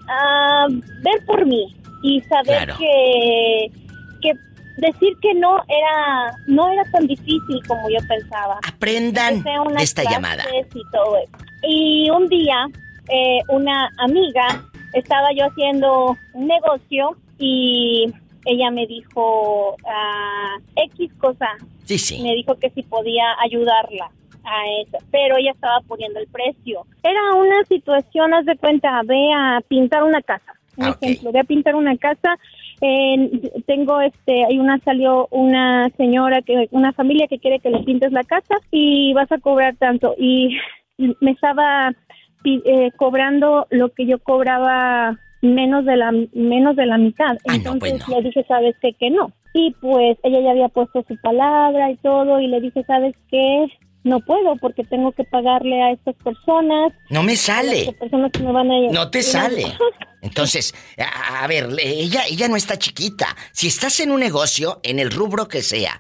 [0.08, 3.72] a, ver por mí y saber que,
[4.22, 4.34] que
[4.78, 8.60] decir que no era no era tan difícil como yo pensaba.
[8.68, 9.44] Aprendan
[9.80, 10.44] esta llamada.
[11.64, 12.68] Y, un día
[13.10, 14.64] eh, una amiga
[14.94, 18.12] estaba yo haciendo un negocio y
[18.46, 21.48] ella me dijo uh, X cosa.
[21.86, 22.22] Sí, sí.
[22.22, 24.10] Me dijo que si podía ayudarla
[24.44, 26.86] a eso, pero ella estaba poniendo el precio.
[27.04, 30.54] Era una situación, haz de cuenta, ve a pintar una casa.
[30.78, 32.38] Un ah, ejemplo, ve a pintar una casa
[33.68, 38.12] tengo este, hay una salió una señora que una familia que quiere que le pintes
[38.12, 40.58] la casa y vas a cobrar tanto y
[40.98, 41.94] me estaba
[42.44, 47.38] eh, cobrando lo que yo cobraba menos de la menos de la mitad.
[47.46, 48.94] Entonces le dije, ¿sabes qué?
[48.94, 49.32] Que no.
[49.54, 53.68] Y pues ella ya había puesto su palabra y todo y le dije, ¿sabes qué?
[54.04, 56.94] No puedo porque tengo que pagarle a estas personas.
[57.10, 57.94] No me sale.
[57.94, 58.92] Personas que me van a...
[58.92, 59.66] No te sale.
[60.22, 63.36] Entonces, a, ver, ella, ella no está chiquita.
[63.52, 66.00] Si estás en un negocio, en el rubro que sea,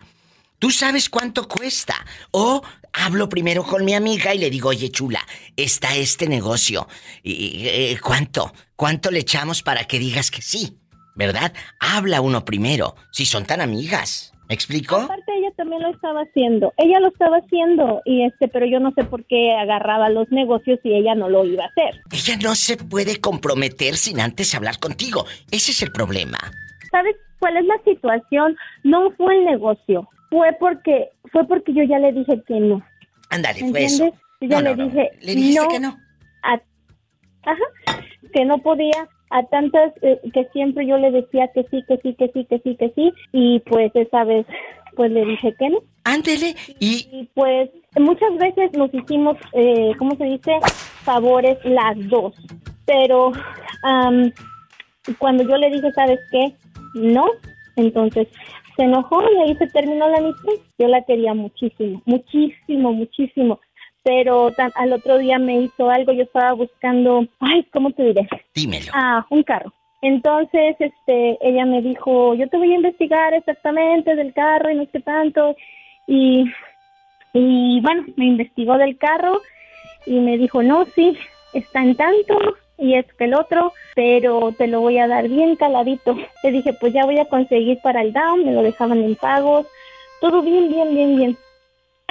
[0.59, 1.95] tú sabes cuánto cuesta.
[2.31, 2.61] O
[2.93, 6.87] hablo primero con mi amiga y le digo, oye chula, está este negocio.
[7.23, 8.53] ¿Y, eh, ¿Cuánto?
[8.75, 10.77] ¿Cuánto le echamos para que digas que sí?
[11.15, 11.53] ¿Verdad?
[11.79, 14.33] Habla uno primero, si son tan amigas.
[14.47, 14.97] ¿Me explico?
[14.97, 16.73] Aparte ella también lo estaba haciendo.
[16.77, 20.79] Ella lo estaba haciendo y este, pero yo no sé por qué agarraba los negocios
[20.83, 22.01] y ella no lo iba a hacer.
[22.11, 25.25] Ella no se puede comprometer sin antes hablar contigo.
[25.51, 26.37] Ese es el problema.
[26.91, 28.55] ¿Sabes cuál es la situación?
[28.83, 30.07] No fue el negocio.
[30.29, 32.81] Fue porque fue porque yo ya le dije que no.
[33.29, 34.05] Ándale, fue eso.
[34.41, 35.97] Yo ya le dije ¿Le dijiste que no?
[37.43, 38.01] ajá,
[38.33, 42.13] que no podía a tantas eh, que siempre yo le decía que sí, que sí,
[42.15, 44.45] que sí, que sí, que sí, y pues esa vez
[44.95, 45.80] pues le dije que no.
[46.04, 47.30] Ándele, y...
[47.34, 50.51] pues muchas veces nos hicimos, eh, ¿cómo se dice?
[51.04, 52.34] Favores las dos,
[52.86, 53.32] pero
[55.17, 56.54] cuando yo le dije, ¿sabes qué?
[56.95, 57.25] No,
[57.75, 58.27] entonces
[58.75, 60.54] se enojó y ahí se terminó la amistad.
[60.77, 63.60] Yo la quería muchísimo, muchísimo, muchísimo
[64.04, 68.27] pero al otro día me hizo algo, yo estaba buscando, ay, ¿cómo te diré?
[68.54, 68.91] Dímelo.
[68.93, 69.73] Ah, un carro.
[70.01, 74.85] Entonces, este, ella me dijo, yo te voy a investigar exactamente del carro y no
[74.91, 75.55] sé tanto.
[76.07, 76.51] Y,
[77.33, 79.41] y bueno, me investigó del carro
[80.05, 81.15] y me dijo, no, sí,
[81.53, 82.37] está en tanto
[82.81, 86.17] y es que el otro, pero te lo voy a dar bien caladito.
[86.43, 89.67] Le dije, pues ya voy a conseguir para el down, me lo dejaban en pagos,
[90.19, 91.37] todo bien, bien, bien, bien.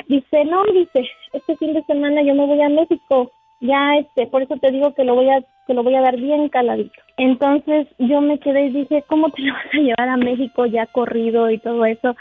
[0.06, 4.42] Dice, no, dice, este fin de semana yo me voy a México, ya este, por
[4.42, 7.00] eso te digo que lo voy a, que lo voy a dar bien caladito.
[7.16, 10.84] Entonces yo me quedé y dije, ¿cómo te lo vas a llevar a México ya
[10.86, 12.16] corrido y todo eso?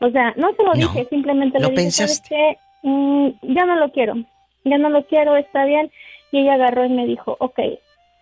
[0.00, 1.90] O sea, no se lo dije, simplemente ¿Lo le dije?
[1.90, 2.56] "¿Sabes qué?
[2.82, 4.14] Mm, ya no lo quiero,
[4.64, 5.90] ya no lo quiero, está bien.
[6.32, 7.58] Y ella agarró y me dijo, ok,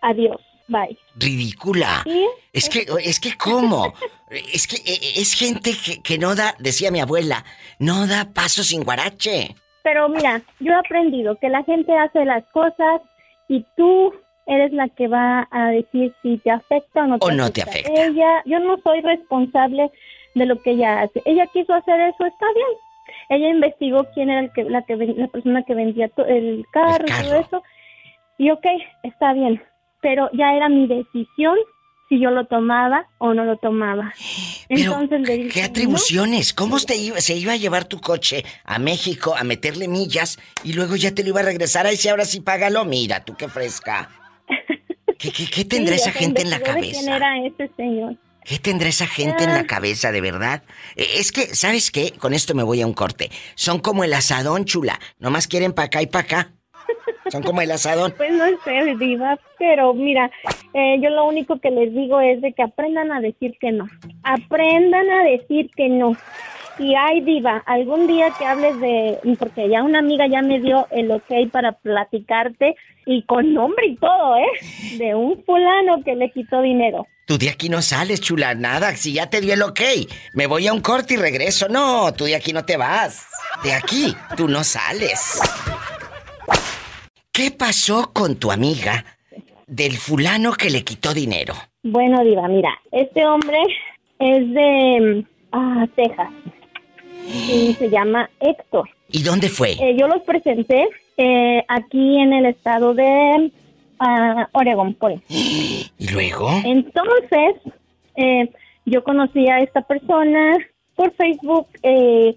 [0.01, 0.97] adiós, bye.
[1.15, 2.01] Ridícula.
[2.03, 2.27] ¿Sí?
[2.51, 3.93] Es que, es que, ¿cómo?
[4.51, 7.45] Es que eh, es gente que, que no da, decía mi abuela,
[7.77, 9.55] no da paso sin guarache.
[9.83, 13.01] Pero mira, yo he aprendido que la gente hace las cosas
[13.47, 14.11] y tú
[14.45, 17.43] eres la que va a decir si te afecta o no te O afecta.
[17.43, 18.03] no te afecta.
[18.05, 19.89] Ella, yo no soy responsable
[20.35, 21.21] de lo que ella hace.
[21.25, 22.67] Ella quiso hacer eso, está bien.
[23.29, 27.05] Ella investigó quién era el que, la, que, la persona que vendía to- el carro,
[27.07, 27.63] y todo eso.
[28.37, 28.65] Y ok,
[29.03, 29.61] está bien.
[30.01, 31.55] Pero ya era mi decisión
[32.09, 34.13] si yo lo tomaba o no lo tomaba.
[34.67, 36.53] Pero, Entonces le dije, ¿qué atribuciones?
[36.53, 40.73] ¿Cómo te iba- se iba a llevar tu coche a México a meterle millas y
[40.73, 41.85] luego ya te lo iba a regresar?
[41.87, 42.83] Ahí sí, ahora sí págalo.
[42.85, 44.09] Mira, tú qué fresca.
[45.23, 47.15] ¿Qué, qué, qué tendrá Sí, esa gente en la de ¿Quién cabeza?
[47.15, 48.15] era ese señor?
[48.43, 50.63] ¿Qué tendrá esa gente en la cabeza, de verdad?
[50.97, 52.11] Eh, Es que, ¿sabes qué?
[52.11, 53.31] Con esto me voy a un corte.
[53.55, 54.99] Son como el asadón, chula.
[55.19, 56.51] Nomás quieren pa' acá y pa' acá.
[57.31, 58.13] Son como el asadón.
[58.17, 60.29] Pues no sé, diva, pero mira,
[60.73, 63.87] eh, yo lo único que les digo es de que aprendan a decir que no.
[64.23, 66.17] Aprendan a decir que no.
[66.79, 70.87] Y ay, diva, algún día que hables de, porque ya una amiga ya me dio
[70.91, 74.97] el ok para platicarte y con nombre y todo, ¿eh?
[74.97, 77.05] De un fulano que le quitó dinero.
[77.25, 78.95] Tú de aquí no sales, chula, nada.
[78.95, 79.81] Si ya te dio el ok,
[80.33, 81.69] me voy a un corte y regreso.
[81.69, 83.27] No, tú de aquí no te vas.
[83.63, 85.39] De aquí, tú no sales.
[87.31, 89.05] ¿Qué pasó con tu amiga
[89.67, 91.53] del fulano que le quitó dinero?
[91.83, 93.59] Bueno, diva, mira, este hombre
[94.19, 96.29] es de ah, Texas
[97.27, 98.89] y se llama Héctor.
[99.09, 99.71] ¿Y dónde fue?
[99.73, 103.51] Eh, yo los presenté eh, aquí en el estado de
[103.99, 105.21] ah, Oregon, por ahí.
[105.29, 106.49] ¿Y luego?
[106.65, 107.55] Entonces,
[108.15, 108.49] eh,
[108.85, 110.57] yo conocí a esta persona
[110.95, 112.35] por Facebook eh,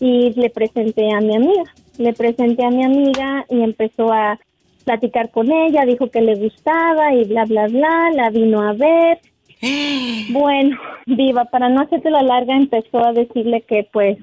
[0.00, 1.74] y le presenté a mi amiga.
[1.98, 4.38] Le presenté a mi amiga y empezó a
[4.84, 9.20] platicar con ella, dijo que le gustaba y bla, bla, bla, la vino a ver.
[10.30, 14.18] Bueno, Viva, para no hacerte la larga, empezó a decirle que pues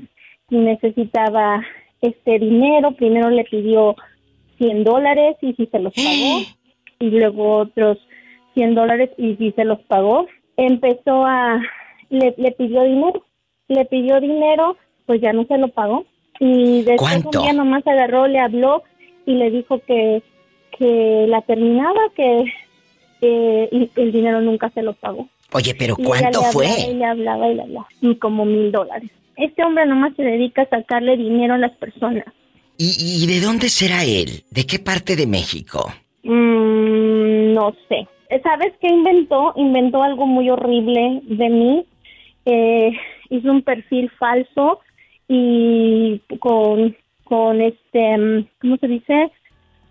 [0.50, 1.64] necesitaba
[2.02, 2.92] este dinero.
[2.92, 3.96] Primero le pidió
[4.58, 6.42] 100 dólares y si se los pagó.
[7.00, 7.98] Y luego otros
[8.56, 10.28] 100 dólares y si se los pagó.
[10.58, 11.62] Empezó a...
[12.10, 13.24] Le, le pidió dinero.
[13.68, 14.76] Le pidió dinero,
[15.06, 16.06] pues ya no se lo pagó.
[16.40, 17.40] Y después ¿Cuánto?
[17.40, 18.84] un día nomás agarró, le habló
[19.26, 20.24] y le dijo que,
[20.78, 22.46] que la terminaba, que,
[23.20, 25.28] que y el dinero nunca se lo pagó.
[25.54, 26.68] Oye, pero Y ¿cuánto le fue?
[26.68, 27.88] hablaba y le hablaba y le hablaba.
[28.02, 29.10] Y como mil dólares.
[29.38, 32.26] Este hombre nomás se dedica a sacarle dinero a las personas.
[32.78, 34.44] ¿Y, y de dónde será él?
[34.52, 35.92] ¿De qué parte de México?
[36.24, 38.08] Mm, no sé.
[38.44, 39.54] ¿Sabes qué inventó?
[39.56, 41.86] Inventó algo muy horrible de mí.
[42.46, 42.92] Eh,
[43.30, 44.80] hizo un perfil falso
[45.28, 49.32] y con, con este, mm, ¿cómo se dice?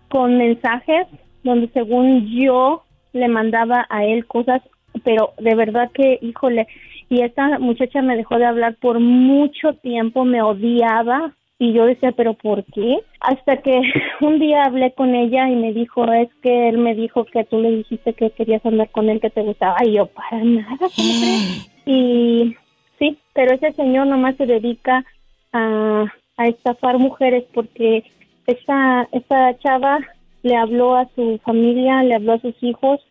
[0.09, 1.07] Con mensajes
[1.43, 4.61] donde según yo le mandaba a él cosas,
[5.03, 6.67] pero de verdad que, híjole,
[7.09, 12.11] y esta muchacha me dejó de hablar por mucho tiempo, me odiaba y yo decía,
[12.13, 12.99] pero ¿por qué?
[13.19, 13.81] Hasta que
[14.21, 17.59] un día hablé con ella y me dijo, es que él me dijo que tú
[17.59, 19.77] le dijiste que querías andar con él, que te gustaba.
[19.85, 21.67] Y yo, para nada, ¿cómo crees?
[21.85, 22.55] Y
[22.99, 25.03] sí, pero ese señor nomás se dedica
[25.51, 26.05] a,
[26.37, 28.03] a estafar mujeres porque
[28.45, 29.99] esta, esta chava
[30.43, 33.01] le habló a su familia, le habló a sus hijos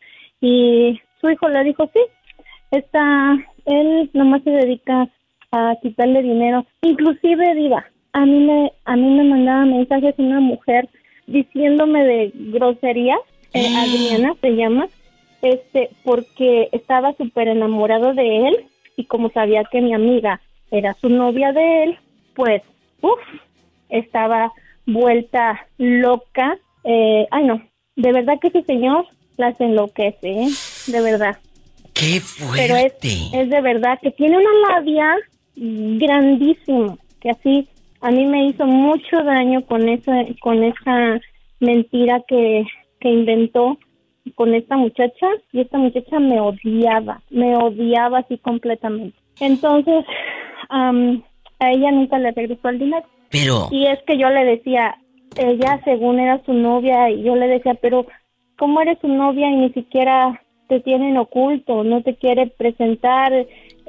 [0.41, 2.01] y su hijo le dijo, sí,
[2.71, 5.09] está, él nomás se dedica
[5.53, 6.67] a quitarle dinero.
[6.83, 10.89] Inclusive, diva, a mí me, a mí me mandaba mensajes una mujer
[11.27, 13.19] diciéndome de groserías,
[13.53, 14.89] eh, Adriana se llama,
[15.43, 18.57] este, porque estaba súper enamorado de él
[18.97, 20.41] y como sabía que mi amiga
[20.71, 21.99] era su novia de él,
[22.35, 22.63] pues,
[23.01, 23.19] uff,
[23.89, 24.53] estaba
[24.87, 26.59] vuelta loca.
[26.85, 27.63] Eh, ay, no,
[27.97, 29.07] de verdad que ese señor
[29.37, 30.49] las enloquece, ¿eh?
[30.87, 31.39] De verdad.
[31.95, 32.21] ¡Qué
[32.55, 35.17] Pero es, es de verdad que tiene una labia
[35.55, 37.69] grandísima, que así
[38.01, 41.21] a mí me hizo mucho daño con esa, con esa
[41.59, 42.65] mentira que,
[43.01, 43.79] que inventó
[44.35, 49.19] con esta muchacha y esta muchacha me odiaba, me odiaba así completamente.
[49.41, 50.05] Entonces,
[50.69, 51.23] am,
[51.59, 53.07] a ella nunca le regresó el dinero.
[53.31, 53.69] Pero...
[53.71, 54.97] Y es que yo le decía,
[55.37, 58.07] ella según era su novia, y yo le decía, pero
[58.59, 63.33] ¿cómo eres su novia y ni siquiera te tienen oculto, no te quiere presentar?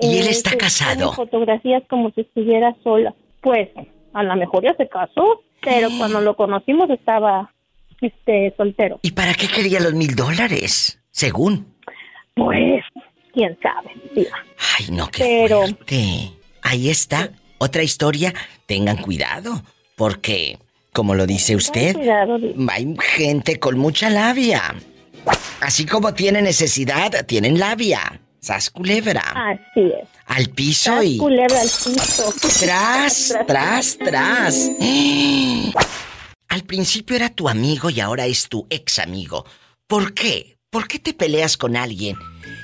[0.01, 1.13] ¿Y él está casado?
[1.13, 3.13] fotografías como si estuviera sola.
[3.41, 3.69] Pues,
[4.13, 7.53] a lo mejor ya se casó, pero cuando lo conocimos estaba
[8.01, 8.99] este soltero.
[9.03, 10.99] ¿Y para qué quería los mil dólares?
[11.11, 11.67] Según.
[12.33, 12.83] Pues,
[13.31, 13.91] quién sabe.
[14.79, 15.61] Ay, no, qué pero...
[15.61, 16.31] fuerte.
[16.63, 17.29] Ahí está.
[17.59, 18.33] Otra historia.
[18.65, 19.61] Tengan cuidado.
[19.95, 20.57] Porque,
[20.93, 21.95] como lo dice usted,
[22.69, 24.73] hay gente con mucha labia.
[25.61, 28.21] Así como tiene necesidad, tienen labia.
[28.39, 29.21] Sas culebra.
[29.21, 30.09] Así es.
[30.25, 31.17] Al piso y.
[31.17, 32.33] culebra al piso.
[32.59, 34.71] Tras, tras, tras.
[36.47, 39.45] Al principio era tu amigo y ahora es tu ex amigo.
[39.85, 40.57] ¿Por qué?
[40.71, 42.17] ¿Por qué te peleas con alguien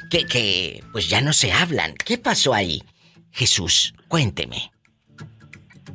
[0.10, 1.94] que, que, pues ya no se hablan?
[1.94, 2.82] ¿Qué pasó ahí?
[3.32, 4.72] Jesús, cuénteme.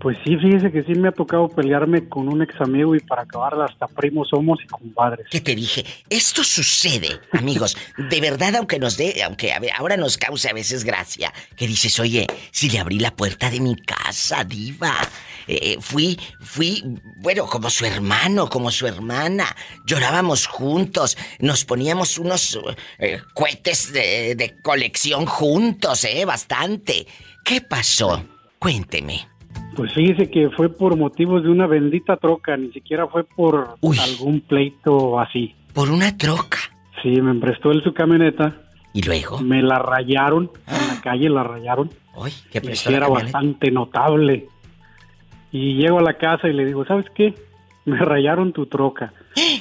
[0.01, 3.22] Pues sí, fíjese que sí me ha tocado pelearme con un ex amigo y para
[3.22, 5.26] acabarla hasta primos somos y compadres.
[5.30, 5.84] ¿Qué te dije?
[6.09, 7.76] Esto sucede, amigos.
[7.97, 12.26] De verdad, aunque nos dé, aunque ahora nos cause a veces gracia, que dices, oye,
[12.51, 14.95] si le abrí la puerta de mi casa, diva.
[15.47, 16.82] Eh, fui, fui,
[17.16, 19.45] bueno, como su hermano, como su hermana.
[19.84, 22.59] Llorábamos juntos, nos poníamos unos
[22.99, 26.24] eh, cohetes de, de colección juntos, ¿eh?
[26.24, 27.07] Bastante.
[27.45, 28.24] ¿Qué pasó?
[28.59, 29.32] Cuénteme.
[29.75, 34.41] Pues fíjese que fue por motivos de una bendita troca, ni siquiera fue por algún
[34.41, 35.55] pleito así.
[35.73, 36.59] ¿Por una troca?
[37.03, 38.55] Sí, me prestó él su camioneta.
[38.93, 39.41] ¿Y luego?
[39.41, 41.91] Me la rayaron, en la calle la rayaron.
[42.14, 44.49] Uy, qué y era bastante notable.
[45.51, 47.35] Y llego a la casa y le digo, ¿sabes qué?
[47.87, 49.12] Me rayaron tu troca.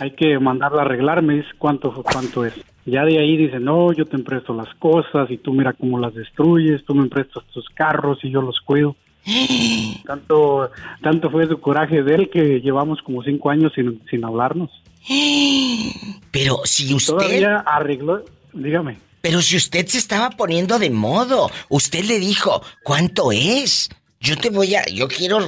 [0.01, 2.53] Hay que mandarla a arreglar, me dice cuánto, cuánto es.
[2.85, 6.13] Ya de ahí dice, no, yo te empresto las cosas y tú mira cómo las
[6.13, 8.95] destruyes, tú me emprestas tus carros y yo los cuido.
[10.05, 14.69] Tanto, tanto fue su coraje de él que llevamos como cinco años sin, sin hablarnos.
[16.31, 17.13] Pero si usted...
[17.13, 18.97] Todavía arregló, dígame.
[19.21, 23.89] Pero si usted se estaba poniendo de modo, usted le dijo, ¿cuánto es?
[24.19, 25.39] Yo te voy a, yo quiero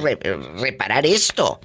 [0.60, 1.60] reparar esto.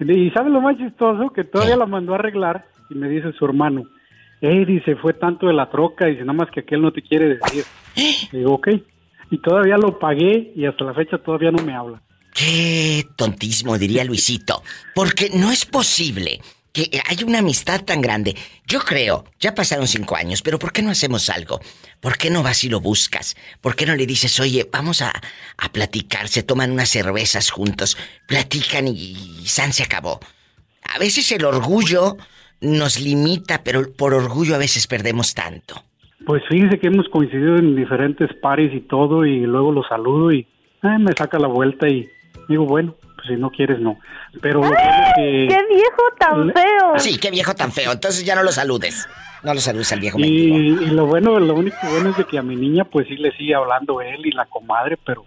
[0.00, 3.44] Y sabe lo más chistoso que todavía la mandó a arreglar y me dice su
[3.46, 3.84] hermano,
[4.40, 7.38] eh, dice, fue tanto de la troca, dice, nada más que aquel no te quiere
[7.38, 7.64] decir.
[8.32, 8.68] digo, ok
[9.30, 12.02] y todavía lo pagué y hasta la fecha todavía no me habla.
[12.34, 14.62] Qué tontismo, diría Luisito.
[14.94, 16.40] Porque no es posible
[16.72, 18.36] que haya una amistad tan grande.
[18.66, 21.60] Yo creo, ya pasaron cinco años, pero ¿por qué no hacemos algo?
[22.00, 23.36] ¿Por qué no vas y lo buscas?
[23.60, 25.12] ¿Por qué no le dices, oye, vamos a,
[25.56, 30.20] a platicar, se toman unas cervezas juntos, platican y, y San se acabó?
[30.84, 32.16] A veces el orgullo
[32.60, 35.82] nos limita, pero por orgullo a veces perdemos tanto.
[36.26, 40.46] Pues fíjese que hemos coincidido en diferentes pares y todo, y luego lo saludo y
[40.82, 42.08] eh, me saca la vuelta y
[42.48, 43.98] digo, bueno, pues si no quieres, no.
[44.40, 45.46] Pero lo que...
[45.48, 46.92] ¡Qué viejo tan feo!
[46.96, 47.92] Sí, qué viejo tan feo.
[47.92, 49.08] Entonces ya no lo saludes.
[49.42, 52.38] No lo saludes al viejo y, y lo bueno, lo único bueno es de que
[52.38, 55.24] a mi niña pues sí le sigue hablando él y la comadre, pero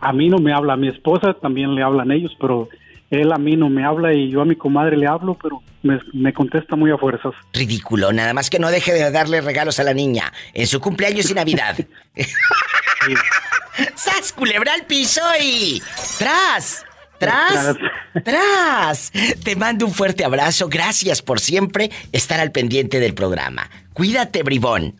[0.00, 0.72] a mí no me habla.
[0.72, 2.68] A mi esposa también le hablan ellos, pero
[3.12, 6.32] él a mí no me habla y yo a mi comadre le hablo, pero me,
[6.32, 7.34] contesta muy a fuerzas.
[7.52, 11.30] Ridículo, nada más que no deje de darle regalos a la niña en su cumpleaños
[11.30, 11.76] y Navidad.
[13.94, 15.82] ¡Sas, culebra al piso y...
[16.18, 16.86] ¡Tras!
[17.18, 17.76] ¡Tras!
[18.24, 19.12] ¡Tras!
[19.44, 20.68] Te mando un fuerte abrazo.
[20.70, 23.68] Gracias por siempre estar al pendiente del programa.
[23.92, 24.94] Cuídate, bribón.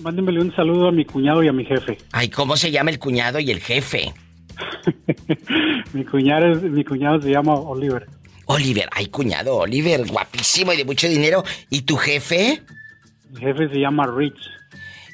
[0.00, 1.96] Mándenmele un saludo a mi cuñado y a mi jefe.
[2.12, 4.12] Ay, ¿cómo se llama el cuñado y el jefe?
[5.92, 8.06] mi, cuñado, mi cuñado se llama Oliver.
[8.46, 11.44] Oliver, ay cuñado, Oliver, guapísimo y de mucho dinero.
[11.70, 12.62] ¿Y tu jefe?
[13.30, 14.40] Mi jefe se llama Rich.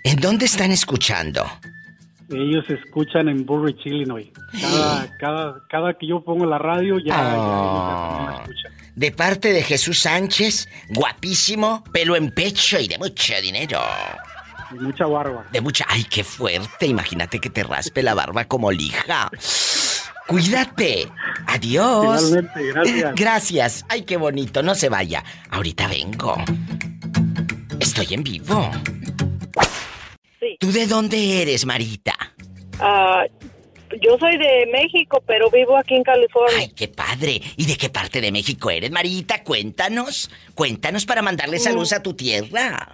[0.05, 1.45] ¿En dónde están escuchando?
[2.31, 4.29] Ellos escuchan en Burridge, Illinois.
[5.21, 8.39] Cada, cada, que yo pongo la radio ya, ah.
[8.41, 8.73] escuchan.
[8.95, 13.81] De parte de Jesús Sánchez, guapísimo, pelo en pecho y de mucho dinero.
[14.71, 15.47] De mucha barba.
[15.53, 15.85] De mucha.
[15.89, 16.87] ¡Ay, qué fuerte!
[16.87, 19.31] Imagínate que te raspe la barba como lija.
[20.27, 21.09] Cuídate.
[21.47, 22.33] Adiós.
[22.33, 23.15] gracias.
[23.15, 23.85] Gracias.
[23.89, 24.63] Ay, qué bonito.
[24.63, 25.23] No se vaya.
[25.51, 26.37] Ahorita vengo.
[27.79, 28.71] Estoy en vivo.
[30.41, 30.57] Sí.
[30.59, 32.15] ¿Tú de dónde eres, Marita?
[32.81, 33.25] Ah,
[34.03, 36.57] yo soy de México, pero vivo aquí en California.
[36.59, 37.41] Ay, qué padre.
[37.57, 39.43] ¿Y de qué parte de México eres, Marita?
[39.45, 40.31] Cuéntanos.
[40.55, 42.93] Cuéntanos para mandarle saludos a tu tierra.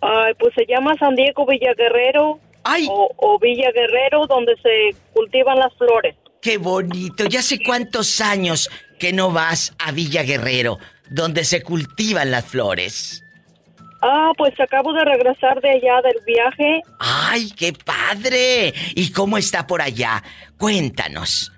[0.00, 2.40] Ay, pues se llama San Diego Villaguerrero.
[2.64, 2.86] Ay.
[2.90, 6.16] O, Villa Guerrero, donde se cultivan las flores.
[6.42, 7.24] Qué bonito.
[7.24, 10.78] Ya sé cuántos años que no vas a Villa Guerrero,
[11.08, 13.24] donde se cultivan las flores.
[14.02, 16.82] Ah, pues acabo de regresar de allá del viaje.
[17.00, 18.72] ¡Ay, qué padre!
[18.94, 20.22] ¿Y cómo está por allá?
[20.56, 21.52] Cuéntanos.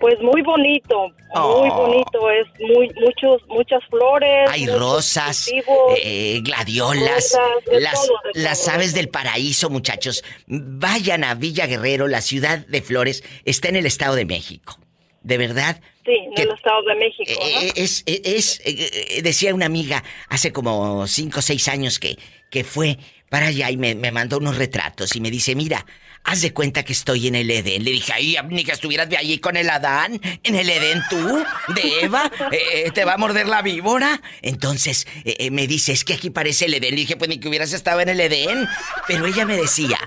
[0.00, 1.76] Pues muy bonito, muy Oh.
[1.76, 5.98] bonito, es muy muchos muchas flores, Hay rosas, cultivos.
[6.02, 8.74] eh, gladiolas, rosas, las, todo, las todo.
[8.74, 10.24] aves del paraíso, muchachos.
[10.46, 14.78] Vayan a Villa Guerrero, la ciudad de Flores, está en el Estado de México.
[15.22, 15.80] De verdad.
[16.06, 17.24] Sí, en que- el Estado de México.
[17.30, 17.60] Eh, ¿no?
[17.60, 21.98] eh, es, eh, es, eh, eh, decía una amiga hace como cinco o seis años
[21.98, 22.16] que,
[22.50, 22.96] que fue
[23.28, 25.84] para allá y me, me mandó unos retratos y me dice, mira,
[26.24, 27.82] haz de cuenta que estoy en el Edén.
[27.84, 31.42] Le dije, ay, ni que estuvieras de allí con el Adán, en el Edén tú,
[31.74, 34.20] de Eva, eh, eh, te va a morder la víbora.
[34.42, 36.94] Entonces eh, me dice, es que aquí parece el Edén.
[36.94, 38.68] Le dije, pues ni que hubieras estado en el Edén.
[39.08, 39.98] Pero ella me decía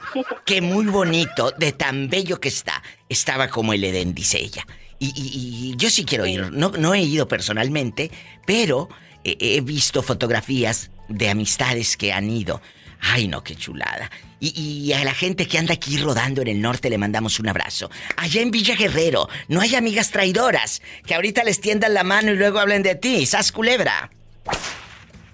[0.46, 4.66] que muy bonito, de tan bello que está, estaba como el Edén, dice ella.
[5.00, 6.52] Y, y- y yo sí quiero ir.
[6.52, 8.12] No, no he ido personalmente,
[8.46, 8.88] pero
[9.26, 12.62] he visto fotografías de amistades que han ido.
[13.06, 14.10] Ay, no, qué chulada.
[14.40, 14.54] Y,
[14.88, 17.90] y a la gente que anda aquí rodando en el norte le mandamos un abrazo.
[18.18, 22.36] Allá en Villa Guerrero, no hay amigas traidoras que ahorita les tiendan la mano y
[22.36, 23.26] luego hablen de ti.
[23.26, 24.10] ¡Sas culebra!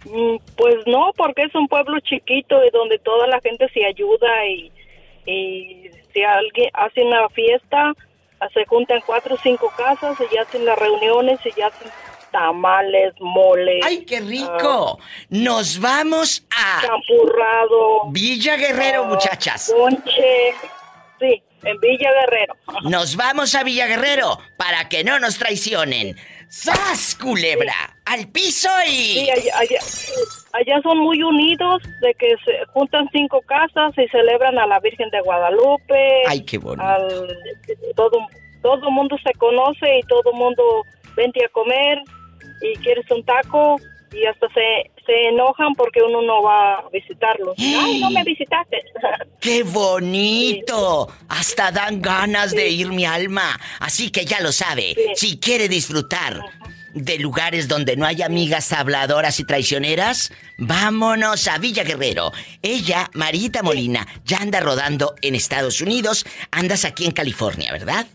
[0.06, 4.28] Mm, Pues no, porque es un pueblo chiquito y donde toda la gente se ayuda
[4.48, 4.72] y,
[6.14, 7.94] si alguien hace una fiesta,
[8.54, 11.92] se juntan cuatro o cinco casas y hacen las reuniones y ya hacen
[12.32, 13.80] tamales, mole.
[13.84, 15.00] ¡Ay, qué rico!
[15.30, 18.10] Nos vamos a Champurrado.
[18.12, 19.74] Villa Guerrero, ah, muchachas.
[19.76, 20.54] Ponche.
[21.20, 22.56] Sí, en Villa Guerrero.
[22.90, 26.16] Nos vamos a Villa Guerrero para que no nos traicionen.
[26.48, 27.76] ¡Sas, culebra!
[28.06, 28.90] ¡Al piso y...
[28.90, 29.80] Sí, allá, allá,
[30.54, 35.10] allá son muy unidos de que se juntan cinco casas y celebran a la Virgen
[35.12, 36.24] de Guadalupe.
[36.28, 36.82] ¡Ay, qué bonito!
[36.88, 37.28] al-
[37.96, 38.18] todo
[38.64, 40.64] todo mundo se conoce y todo mundo
[41.16, 42.00] vente a comer
[42.62, 43.78] y quieres un taco
[44.12, 47.55] y hasta se, se enojan porque uno no va a visitarlos.
[47.57, 48.82] Ay, no me visitaste.
[49.39, 51.07] ¡Qué bonito!
[51.28, 53.60] Hasta dan ganas de ir mi alma.
[53.80, 54.95] Así que ya lo sabe.
[55.16, 56.41] Si quiere disfrutar
[56.93, 62.32] de lugares donde no hay amigas habladoras y traicioneras, vámonos a Villa Guerrero.
[62.62, 66.26] Ella, Marita Molina, ya anda rodando en Estados Unidos.
[66.51, 68.07] Andas aquí en California, ¿verdad?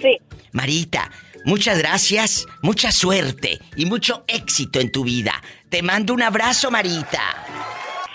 [0.00, 0.16] Sí.
[0.52, 1.10] Marita,
[1.44, 5.32] muchas gracias, mucha suerte y mucho éxito en tu vida.
[5.68, 7.22] Te mando un abrazo, Marita.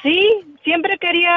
[0.04, 1.32] Sí, siempre quería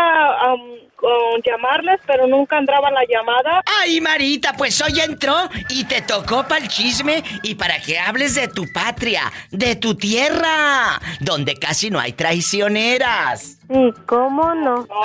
[1.44, 3.62] llamarles, pero nunca entraba la llamada.
[3.80, 8.34] Ay, Marita, pues hoy entró y te tocó para el chisme y para que hables
[8.34, 13.58] de tu patria, de tu tierra, donde casi no hay traicioneras.
[13.68, 14.86] ¿Y cómo no?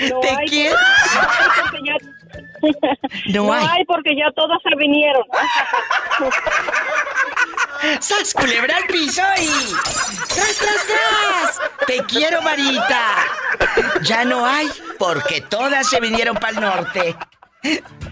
[0.00, 0.08] No hay.
[0.08, 0.76] No ¿Te hay, quiero?
[0.76, 2.19] No hay
[3.28, 3.66] No no hay.
[3.70, 5.24] hay porque ya todas se vinieron.
[8.00, 9.48] ¡Sas, culebra al piso y...
[10.28, 11.60] ¡Tras, tras, tras!
[11.86, 13.16] ¡Te quiero, Marita!
[14.02, 14.68] Ya no hay,
[14.98, 17.16] porque todas se vinieron para el norte.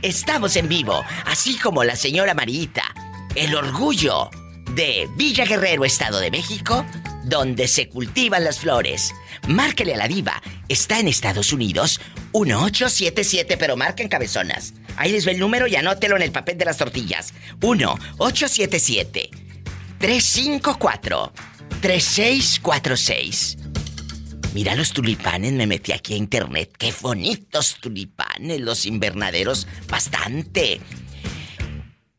[0.02, 2.82] Estamos en vivo, así como la señora Marita,
[3.34, 4.30] el orgullo
[4.74, 6.84] de Villa Guerrero, Estado de México,
[7.24, 9.12] donde se cultivan las flores.
[9.46, 12.00] Márquele a la diva, está en Estados Unidos,
[12.32, 14.74] 1877, pero marquen cabezonas.
[14.96, 17.32] Ahí les ve el número y anótelo en el papel de las tortillas.
[17.60, 19.30] 1877
[19.98, 21.32] 354
[21.80, 23.58] 3646.
[24.54, 26.72] Mira los tulipanes, me metí aquí a internet.
[26.76, 30.80] Qué bonitos tulipanes, los invernaderos, bastante.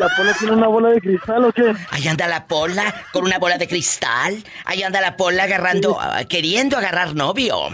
[0.00, 1.74] la pola tiene una bola de cristal o qué?
[1.90, 4.42] Ahí anda la Pola con una bola de cristal.
[4.64, 7.66] Ahí anda la Pola agarrando, ah, queriendo agarrar novio.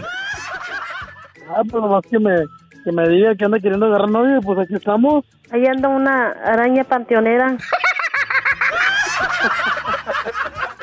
[1.49, 2.35] Ah, pues nomás que me,
[2.83, 5.23] que me diga que anda queriendo agarrar novio, pues aquí estamos.
[5.51, 7.55] Ahí anda una araña panteonera.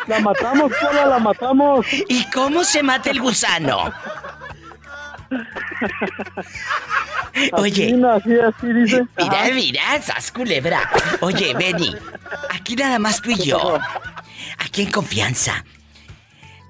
[0.07, 1.85] La matamos, pola, la matamos.
[2.09, 3.93] ¿Y cómo se mata el gusano?
[7.53, 7.95] Oye.
[7.95, 9.03] Así, así, así dice.
[9.19, 10.81] Mira, mira, sas culebra.
[11.21, 11.95] Oye, Benny,
[12.51, 13.79] aquí nada más tú y yo.
[14.59, 15.65] Aquí en confianza.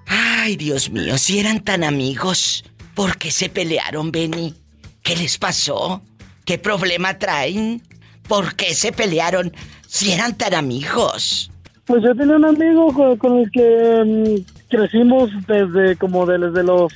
[0.06, 4.54] Ay, Dios mío, si eran tan amigos, ¿por qué se pelearon, Benny?
[5.02, 6.02] ¿Qué les pasó?
[6.44, 7.82] ¿Qué problema traen?
[8.26, 9.52] ¿Por qué se pelearon
[9.86, 11.50] si eran tan amigos?
[11.86, 16.62] Pues yo tenía un amigo con, con el que mm, crecimos desde como de- desde
[16.62, 16.92] los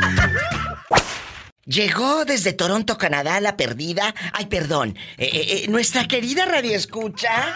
[1.66, 4.14] Llegó desde Toronto, Canadá, la perdida.
[4.34, 4.98] Ay, perdón.
[5.18, 7.56] eh, eh, eh, nuestra querida Radio Escucha.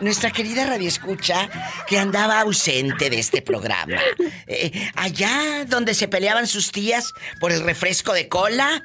[0.00, 1.48] Nuestra querida Radio Escucha
[1.86, 3.96] que andaba ausente de este programa.
[4.94, 8.84] Allá donde se peleaban sus tías por el refresco de cola.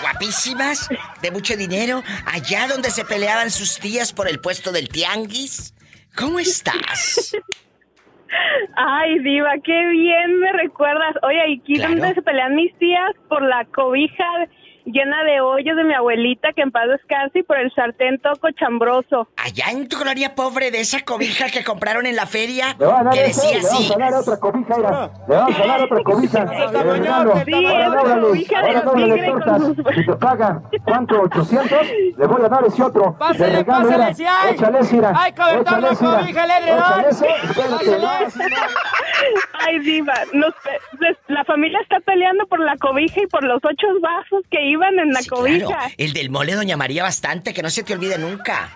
[0.00, 0.88] Guapísimas,
[1.22, 2.04] de mucho dinero.
[2.26, 5.74] Allá donde se peleaban sus tías por el puesto del tianguis.
[6.14, 7.32] ¿Cómo estás?
[8.76, 11.14] Ay, Diva, qué bien me recuerdas.
[11.22, 11.94] Oye, aquí Claro.
[11.96, 14.24] donde se pelean mis tías por la cobija
[14.92, 18.50] llena de hoyos de mi abuelita, que en paz descanse, y por el sartén toco
[18.52, 19.28] chambroso.
[19.36, 23.00] Allá en tu gloria pobre de esa cobija que compraron en la feria, Le van
[23.00, 23.92] a dar que ese, decía le vamos así.
[23.94, 25.10] a dar otra cobija, mira.
[25.28, 26.38] Le vamos a dar otra cobija.
[26.78, 29.62] Hermano, Sí, ahora es dóblale, cobija de ahora dóblale tigre con tortas.
[29.62, 31.22] sus- Si te pagan, ¿cuánto?
[31.22, 32.16] ¿800?
[32.18, 33.16] Le voy a dar ese otro.
[33.18, 34.54] Pásale, regalo, pásale, si hay.
[34.54, 36.30] Échale aventar Échale la cobija.
[38.24, 38.56] Pásale.
[39.66, 40.54] Ay, Diva, nos
[41.28, 45.12] la familia está peleando por la cobija y por los ocho vasos que iban en
[45.12, 45.66] la cobija.
[45.66, 48.70] Claro, el del mole Doña María bastante, que no se te olvide nunca.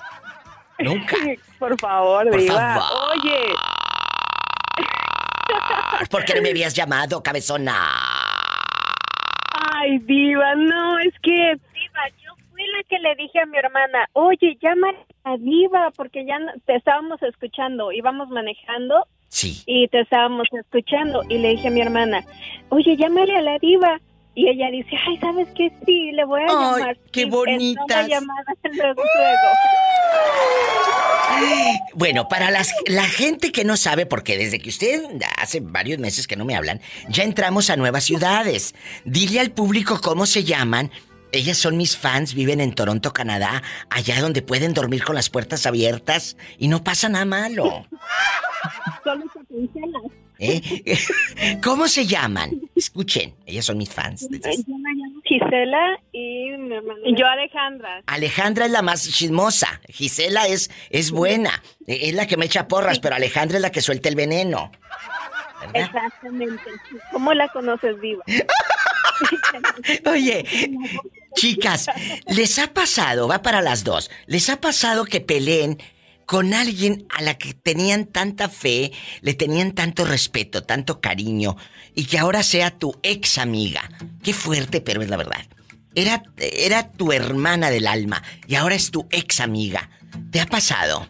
[0.78, 1.16] Nunca.
[1.59, 2.55] Por favor, Por Diva.
[2.78, 3.11] favor.
[3.12, 3.55] Oye.
[6.11, 7.74] ¿Por qué no me habías llamado, cabezona?
[9.74, 11.30] Ay, Diva, no, es que.
[11.72, 14.88] Diva, yo fui la que le dije a mi hermana, oye, llama
[15.24, 19.62] a Diva, porque ya te estábamos escuchando, íbamos manejando Sí.
[19.66, 21.22] y te estábamos escuchando.
[21.28, 22.24] Y le dije a mi hermana,
[22.70, 24.00] oye, llámale a la Diva.
[24.35, 25.70] Y ella dice, ay, ¿sabes qué?
[25.85, 26.99] Sí, le voy a Ay, llamar.
[27.12, 29.49] qué llamada luego, luego.
[31.95, 35.03] Bueno, para las, la gente que no sabe, porque desde que usted
[35.37, 38.74] hace varios meses que no me hablan, ya entramos a nuevas ciudades.
[39.05, 40.91] Dile al público cómo se llaman.
[41.33, 45.64] Ellas son mis fans, viven en Toronto, Canadá, allá donde pueden dormir con las puertas
[45.66, 47.87] abiertas y no pasa nada malo.
[49.05, 50.03] Solo se cancelan.
[50.43, 50.99] ¿Eh?
[51.62, 52.61] ¿Cómo se llaman?
[52.74, 54.28] Escuchen, ellas son mis fans.
[54.28, 57.01] Yo me llamo Gisela y mi hermana.
[57.05, 58.03] Y yo, Alejandra.
[58.07, 59.80] Alejandra es la más chismosa.
[59.88, 61.62] Gisela es, es buena.
[61.86, 64.72] Es la que me echa porras, pero Alejandra es la que suelta el veneno.
[65.72, 66.62] Exactamente.
[67.12, 68.24] ¿Cómo la conoces, Diva?
[70.11, 70.45] Oye,
[71.34, 71.88] chicas,
[72.26, 75.78] ¿les ha pasado, va para las dos, les ha pasado que peleen
[76.26, 81.56] con alguien a la que tenían tanta fe, le tenían tanto respeto, tanto cariño,
[81.94, 83.82] y que ahora sea tu ex amiga?
[84.22, 85.46] Qué fuerte, pero es la verdad.
[85.94, 89.90] Era, era tu hermana del alma y ahora es tu ex amiga.
[90.30, 91.08] ¿Te ha pasado?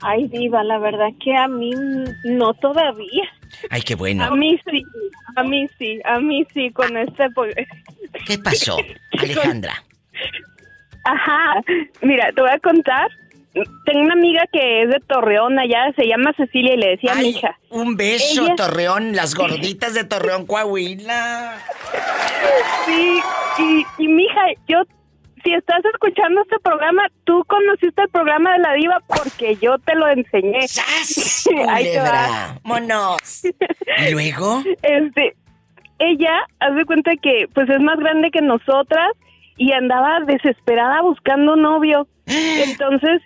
[0.00, 1.70] Ay, Diva, la verdad que a mí
[2.24, 3.24] no todavía.
[3.70, 4.24] Ay, qué bueno.
[4.24, 4.84] A mí sí,
[5.36, 7.28] a mí sí, a mí sí, con este...
[8.26, 8.76] ¿Qué pasó,
[9.18, 9.82] Alejandra?
[11.04, 11.62] Ajá,
[12.02, 13.08] mira, te voy a contar.
[13.84, 17.16] Tengo una amiga que es de Torreón allá, se llama Cecilia y le decía a
[17.16, 17.58] mi hija.
[17.70, 21.58] Un beso, Ella- Torreón, las gorditas de Torreón, Coahuila.
[22.86, 23.20] Sí,
[23.58, 24.78] y, y mija, yo,
[25.44, 29.94] si estás escuchando este programa, tú conociste el programa de la diva porque yo te
[29.94, 30.58] lo enseñé.
[31.68, 32.04] Ahí te va.
[32.04, 33.44] Culebra, monos.
[33.44, 34.62] ¿Y luego?
[34.82, 35.34] Este,
[35.98, 39.10] ella, haz de cuenta que, pues es más grande que nosotras
[39.56, 42.06] y andaba desesperada buscando un novio.
[42.26, 43.20] Entonces,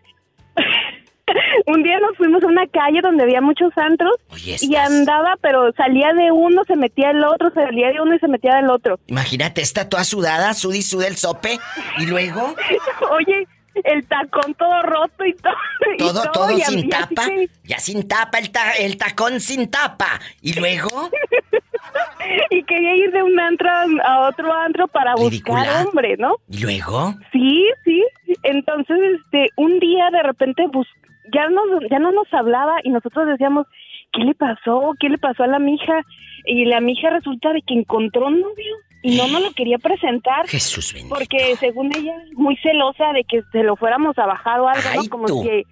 [1.66, 4.14] un día nos fuimos a una calle donde había muchos antros
[4.60, 8.28] y andaba, pero salía de uno, se metía del otro, salía de uno y se
[8.28, 8.98] metía del otro.
[9.06, 11.58] Imagínate, está toda sudada, sudi suda el sope.
[11.98, 12.54] ¿Y luego?
[13.12, 13.46] Oye,
[13.84, 15.54] el tacón todo roto y todo.
[15.94, 17.28] y Todo, todo y sin y así tapa.
[17.28, 20.20] que- Ya sin tapa, el, ta- el tacón sin tapa.
[20.42, 21.10] ¿Y luego?
[22.50, 23.68] y quería ir de un antro
[24.04, 26.36] a otro antro para buscar hombre, ¿no?
[26.48, 27.14] ¿Y luego?
[27.32, 28.04] Sí, sí.
[28.42, 30.86] Entonces, este, un día de repente bus
[31.32, 33.66] ya nos, ya no nos hablaba y nosotros decíamos,
[34.12, 34.94] ¿qué le pasó?
[34.98, 36.02] ¿Qué le pasó a la mija?
[36.44, 40.46] Y la mija resulta de que encontró un novio y no nos lo quería presentar.
[40.48, 41.14] Jesús bendito.
[41.14, 45.08] Porque según ella, muy celosa de que se lo fuéramos a bajar o algo, ¿no?
[45.08, 45.42] Como tú.
[45.42, 45.64] si,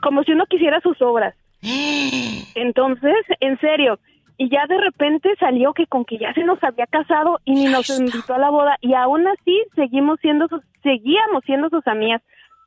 [0.00, 1.34] como si uno quisiera sus obras.
[2.54, 3.98] Entonces, en serio,
[4.38, 7.64] y ya de repente salió que con que ya se nos había casado y ni
[7.66, 12.22] nos invitó a la boda y aún así seguimos siendo sus, seguíamos siendo sus amigas.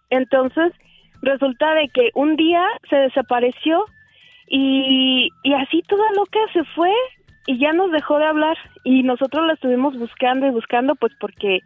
[0.10, 0.72] Entonces,
[1.22, 3.86] resulta de que un día se desapareció
[4.48, 6.94] y, y así toda loca se fue
[7.48, 11.60] y ya nos dejó de hablar y nosotros la estuvimos buscando y buscando pues porque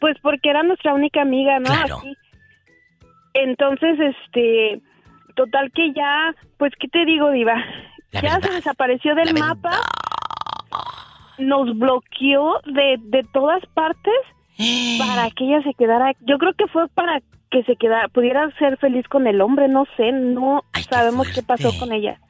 [0.00, 1.72] pues porque era nuestra única amiga, ¿no?
[1.72, 2.16] Así.
[3.34, 4.80] Entonces, este,
[5.36, 7.54] total que ya, pues, ¿qué te digo, Diva?
[8.12, 9.80] La ya se desapareció del mapa,
[11.38, 14.14] nos bloqueó de, de todas partes
[14.98, 16.12] para que ella se quedara.
[16.20, 19.84] Yo creo que fue para que se quedara, pudiera ser feliz con el hombre, no
[19.96, 22.20] sé, no sabemos qué pasó con ella.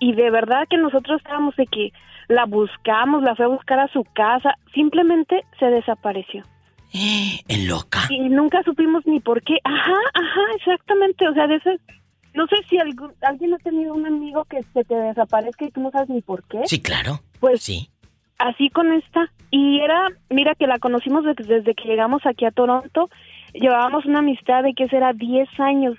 [0.00, 1.92] Y de verdad que nosotros estábamos de que
[2.28, 6.42] la buscamos, la fue a buscar a su casa, simplemente se desapareció.
[7.48, 8.00] En loca.
[8.08, 9.58] Y nunca supimos ni por qué.
[9.64, 11.28] Ajá, ajá, exactamente.
[11.28, 11.80] O sea, de esas.
[12.34, 15.80] No sé si algún- alguien ha tenido un amigo que se te desaparezca y tú
[15.80, 16.60] no sabes ni por qué.
[16.66, 17.20] Sí, claro.
[17.40, 17.88] Pues sí.
[18.38, 19.30] Así con esta.
[19.50, 23.08] Y era, mira que la conocimos desde, desde que llegamos aquí a Toronto.
[23.52, 25.96] Llevábamos una amistad de que será 10 años.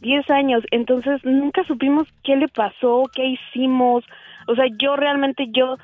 [0.00, 0.62] 10 años.
[0.70, 4.04] Entonces nunca supimos qué le pasó, qué hicimos.
[4.46, 5.76] O sea, yo realmente, yo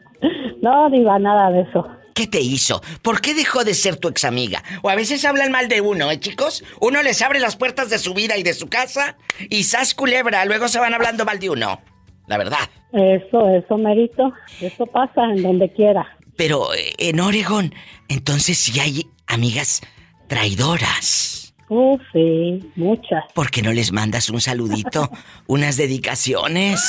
[0.62, 1.86] No, diva, nada de eso.
[2.16, 2.82] ¿Qué te hizo?
[3.02, 4.64] ¿Por qué dejó de ser tu ex amiga?
[4.82, 6.64] O a veces hablan mal de uno, ¿eh, chicos?
[6.80, 9.18] Uno les abre las puertas de su vida y de su casa
[9.50, 11.82] y sas culebra, luego se van hablando mal de uno.
[12.28, 12.70] La verdad.
[12.94, 14.32] Eso, eso, Merito.
[14.62, 16.08] Eso pasa en donde quiera.
[16.38, 17.74] Pero eh, en Oregon,
[18.08, 19.82] entonces sí hay amigas
[20.28, 21.54] traidoras.
[21.70, 23.24] Uh, sí, muchas.
[23.34, 25.10] ¿Por qué no les mandas un saludito?
[25.48, 26.80] unas dedicaciones.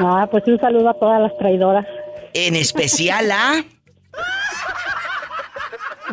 [0.00, 1.86] Ah, pues un saludo a todas las traidoras.
[2.32, 3.64] En especial a...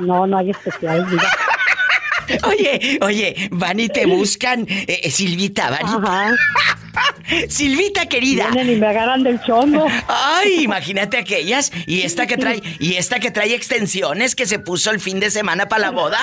[0.02, 1.24] No, no hay especial, diva.
[2.44, 7.48] Oye, oye, van y te buscan, eh, eh, Silvita, van y...
[7.50, 8.50] Silvita querida.
[8.52, 9.86] Vienen y me agarran del chongo.
[10.08, 11.72] Ay, imagínate aquellas.
[11.86, 15.32] Y esta que trae, y esta que trae extensiones que se puso el fin de
[15.32, 16.20] semana para la boda.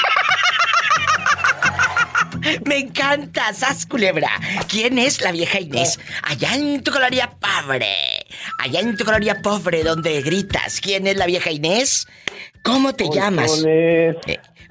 [2.66, 4.30] Me encanta, Sas Culebra.
[4.68, 6.00] ¿Quién es la vieja Inés?
[6.24, 8.26] Allá en tu colonia pobre.
[8.60, 10.82] Allá en tu colonia pobre donde gritas.
[10.82, 12.08] ¿Quién es la vieja Inés?
[12.64, 13.64] ¿Cómo te llamas?
[13.68, 14.16] Eh,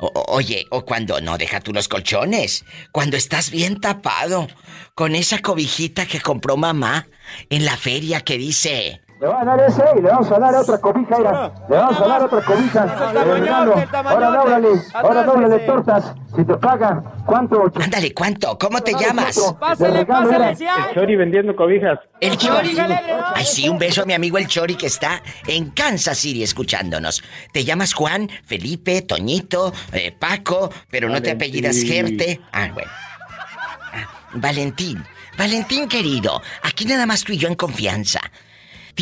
[0.00, 2.64] oye, o cuando no, deja tú los colchones.
[2.92, 4.48] Cuando estás bien tapado,
[4.94, 7.08] con esa cobijita que compró mamá
[7.50, 9.02] en la feria que dice.
[9.20, 11.18] Le van a dar ese y le vamos a dar otra cobija.
[11.68, 12.82] Le vamos a dar otra cobija.
[14.02, 16.14] Ahora dóblale, ahora dóblale tortas.
[16.34, 17.70] Si te pagan, ¿cuánto?
[17.82, 18.56] Ándale, ¿cuánto?
[18.58, 19.38] ¿Cómo te llamas?
[19.78, 20.50] Regalo, mira.
[20.52, 21.98] El Chori vendiendo cobijas.
[22.18, 22.74] El Chori.
[23.34, 27.22] Ay, sí, un beso a mi amigo el Chori que está en Kansas City escuchándonos.
[27.52, 32.40] Te llamas Juan, Felipe, Toñito, eh, Paco, pero no te apellidas Gerte.
[32.52, 32.90] Ah, bueno.
[33.92, 35.04] Ah, Valentín.
[35.36, 38.20] Valentín querido, aquí nada más tú y yo en confianza.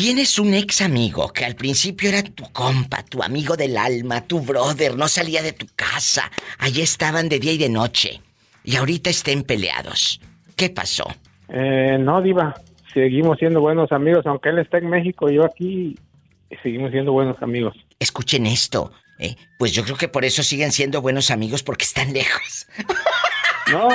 [0.01, 4.39] Tienes un ex amigo que al principio era tu compa, tu amigo del alma, tu
[4.39, 6.31] brother, no salía de tu casa.
[6.57, 8.21] Allí estaban de día y de noche.
[8.63, 10.21] Y ahorita estén peleados.
[10.55, 11.03] ¿Qué pasó?
[11.49, 12.55] Eh, no, Diva.
[12.93, 14.25] Seguimos siendo buenos amigos.
[14.25, 15.99] Aunque él está en México, yo aquí.
[16.63, 17.75] Seguimos siendo buenos amigos.
[17.99, 18.93] Escuchen esto.
[19.19, 19.35] ¿eh?
[19.57, 22.67] Pues yo creo que por eso siguen siendo buenos amigos porque están lejos.
[23.71, 23.87] No,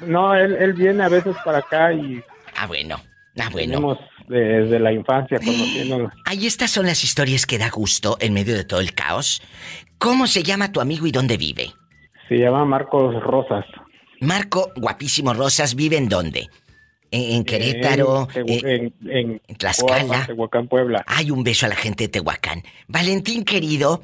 [0.00, 2.22] no, él, él viene a veces para acá y.
[2.54, 3.00] Ah, bueno.
[3.38, 3.76] Ah, bueno.
[3.76, 3.98] Tenemos
[4.28, 6.12] desde la infancia conociéndonos.
[6.24, 9.42] Ahí estas son las historias que da gusto en medio de todo el caos.
[9.98, 11.72] ¿Cómo se llama tu amigo y dónde vive?
[12.28, 13.64] Se llama Marcos Rosas.
[14.20, 16.48] Marco, guapísimo Rosas, ¿vive en dónde?
[17.10, 20.26] En, en Querétaro, En, eh, en, en, en Tlaxcala.
[20.26, 21.04] Tehuacán, Puebla.
[21.06, 22.62] Hay un beso a la gente de Tehuacán.
[22.88, 24.02] Valentín querido,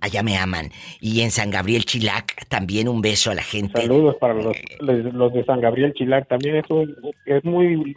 [0.00, 0.70] allá me aman.
[1.00, 3.80] Y en San Gabriel Chilac, también un beso a la gente.
[3.82, 6.26] Saludos para los, los los de San Gabriel Chilac.
[6.28, 7.94] También es, un- es muy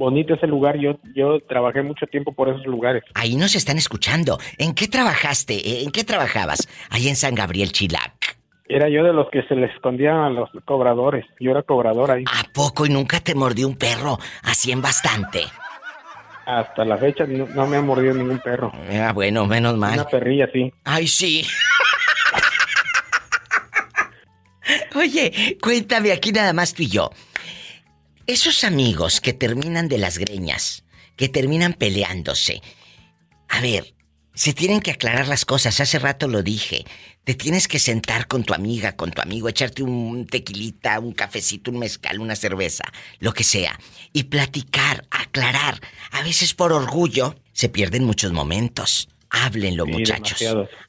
[0.00, 0.76] bonito ese lugar.
[0.78, 3.04] Yo, yo trabajé mucho tiempo por esos lugares.
[3.14, 4.38] Ahí nos están escuchando.
[4.58, 5.84] ¿En qué trabajaste?
[5.84, 6.66] ¿En qué trabajabas?
[6.90, 8.38] Ahí en San Gabriel Chilac.
[8.66, 11.26] Era yo de los que se les escondían a los cobradores.
[11.38, 12.24] Yo era cobrador ahí.
[12.26, 14.18] ¿A poco y nunca te mordió un perro?
[14.42, 15.42] Así en bastante.
[16.46, 18.72] Hasta la fecha no, no me ha mordido ningún perro.
[18.92, 19.94] Ah, bueno, menos mal.
[19.94, 20.72] Una perrilla, sí.
[20.84, 21.44] Ay, sí.
[24.94, 27.10] Oye, cuéntame aquí nada más tú y yo.
[28.30, 30.84] Esos amigos que terminan de las greñas,
[31.16, 32.62] que terminan peleándose.
[33.48, 33.92] A ver,
[34.34, 35.80] se tienen que aclarar las cosas.
[35.80, 36.84] Hace rato lo dije.
[37.24, 41.72] Te tienes que sentar con tu amiga, con tu amigo, echarte un tequilita, un cafecito,
[41.72, 42.84] un mezcal, una cerveza,
[43.18, 43.76] lo que sea.
[44.12, 45.80] Y platicar, aclarar.
[46.12, 49.08] A veces por orgullo se pierden muchos momentos.
[49.30, 50.38] Háblenlo, Sí, muchachos.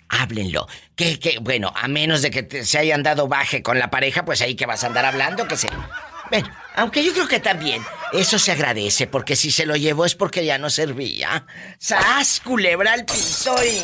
[0.10, 0.68] Háblenlo.
[0.96, 4.26] Que, que, bueno, a menos de que te- se hayan dado baje con la pareja,
[4.26, 5.70] pues ahí que vas a andar hablando, que se.
[6.76, 7.82] Aunque yo creo que también
[8.14, 11.46] eso se agradece, porque si se lo llevó es porque ya no servía.
[11.80, 13.82] ¡Sas, culebra al piso y...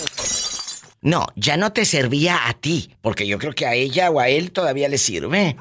[1.02, 4.30] No, ya no te servía a ti, porque yo creo que a ella o a
[4.30, 5.56] él todavía le sirve.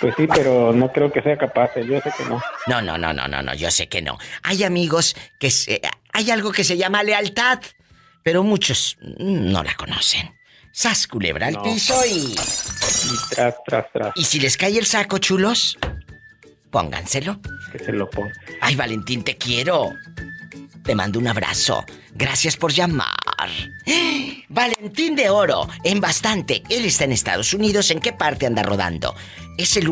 [0.00, 1.70] Pues sí, pero no creo que sea capaz.
[1.76, 2.40] Yo sé que no.
[2.66, 4.18] No, no, no, no, no, no, yo sé que no.
[4.42, 5.80] Hay amigos que se-
[6.12, 7.60] hay algo que se llama lealtad,
[8.22, 10.34] pero muchos no la conocen.
[10.72, 11.62] Sas culebra al No.
[11.62, 14.12] piso y Y tras, tras, tras.
[14.14, 15.78] y si les cae el saco, chulos,
[16.74, 17.40] pónganselo.
[17.70, 18.32] Que se lo ponga.
[18.60, 19.94] Ay, Valentín, te quiero.
[20.82, 21.84] Te mando un abrazo.
[22.14, 23.14] Gracias por llamar.
[24.48, 26.64] Valentín de Oro, en bastante.
[26.68, 27.92] Él está en Estados Unidos.
[27.92, 29.14] ¿En qué parte anda rodando?
[29.56, 29.88] Es el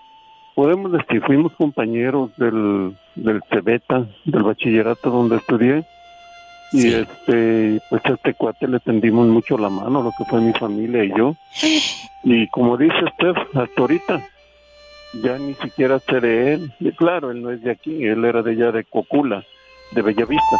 [0.54, 5.84] podemos decir, fuimos compañeros del, del Cebeta, del bachillerato donde estudié.
[6.72, 10.52] Y este, pues a este cuate le tendimos mucho la mano, lo que fue mi
[10.52, 11.34] familia y yo.
[12.22, 14.20] Y como dice usted, hasta ahorita,
[15.22, 16.72] ya ni siquiera sé de él.
[16.78, 19.44] Y claro, él no es de aquí, él era de allá de Cocula,
[19.92, 20.56] de Bellavista,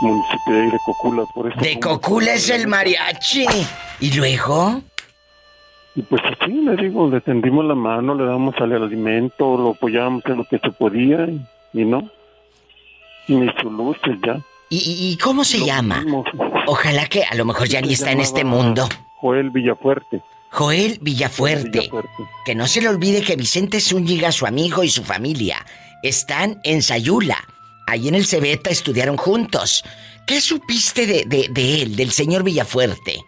[0.00, 1.24] municipio de Cocula.
[1.34, 3.44] Por eso De Cocula es el mariachi.
[4.00, 4.82] ¿Y luego?
[5.96, 10.24] Y pues así, le digo, le tendimos la mano, le damos al alimento, lo apoyábamos
[10.26, 11.40] en lo que se podía y,
[11.74, 12.08] y no.
[13.28, 14.40] Ni su luz ya.
[14.70, 16.04] ¿Y, y cómo se llama?
[16.66, 18.88] Ojalá que a lo mejor ya ni está en este mundo.
[19.20, 20.22] Joel Villafuerte.
[20.50, 21.90] Joel Villafuerte.
[22.44, 25.64] Que no se le olvide que Vicente Zúñiga, su amigo y su familia
[26.02, 27.38] están en Sayula.
[27.86, 29.84] Ahí en el Cebeta estudiaron juntos.
[30.26, 33.20] ¿Qué supiste de, de, de él, del señor Villafuerte?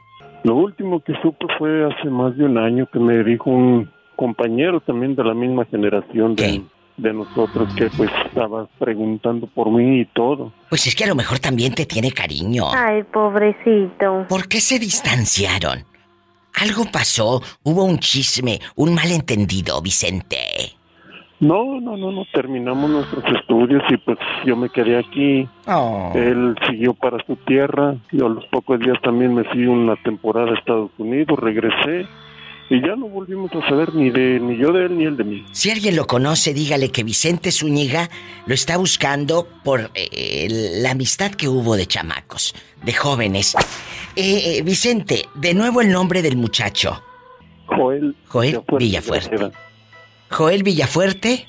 [0.45, 4.81] Lo último que supe fue hace más de un año que me dijo un compañero
[4.81, 6.63] también de la misma generación de,
[6.97, 10.53] de nosotros que pues estaba preguntando por mí y todo.
[10.69, 12.65] Pues es que a lo mejor también te tiene cariño.
[12.75, 14.27] Ay, pobrecito.
[14.29, 15.85] ¿Por qué se distanciaron?
[16.55, 20.39] Algo pasó, hubo un chisme, un malentendido, Vicente.
[21.39, 25.47] No, no, no, no, terminamos nuestros estudios y pues yo me quedé aquí.
[25.67, 26.13] Oh.
[26.15, 30.53] Él siguió para su tierra, yo a los pocos días también me fui una temporada
[30.53, 32.07] a Estados Unidos, regresé
[32.69, 35.25] y ya no volvimos a saber ni de ni yo de él ni él de
[35.25, 35.47] mí.
[35.53, 38.09] Si alguien lo conoce, dígale que Vicente Zúñiga
[38.47, 40.49] lo está buscando por eh,
[40.81, 43.55] la amistad que hubo de chamacos, de jóvenes.
[44.17, 47.03] Eh, eh, Vicente, de nuevo el nombre del muchacho.
[47.67, 48.17] Joel.
[48.27, 49.51] Joel Villafuerte.
[50.31, 51.47] Joel Villafuerte.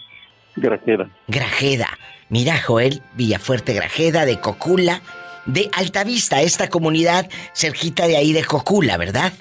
[0.55, 1.09] Grajeda.
[1.27, 1.87] Grajeda.
[2.29, 5.01] Mira, Joel Villafuerte Grajeda de Cocula,
[5.45, 9.31] de Altavista, esta comunidad cerquita de ahí de Cocula, ¿verdad?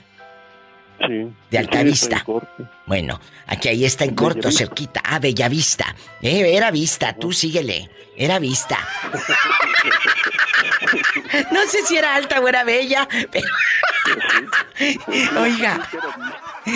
[0.98, 1.32] Sí.
[1.50, 2.24] De Altavista.
[2.86, 4.64] Bueno, aquí ahí está en corto, Bellavista.
[4.64, 5.02] cerquita.
[5.04, 5.94] Ah, Bellavista.
[6.22, 7.90] Eh, era vista, tú síguele.
[8.16, 8.78] Era vista.
[11.52, 13.48] No sé si era alta o era bella, pero...
[15.40, 15.88] Oiga,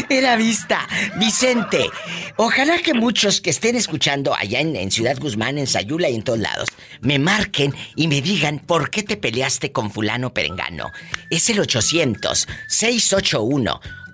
[0.08, 0.86] era vista.
[1.16, 1.90] Vicente,
[2.36, 6.22] ojalá que muchos que estén escuchando allá en, en Ciudad Guzmán, en Sayula y en
[6.22, 6.68] todos lados,
[7.00, 10.90] me marquen y me digan por qué te peleaste con fulano perengano.
[11.30, 11.60] Es el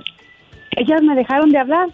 [0.75, 1.87] ellas me dejaron de hablar.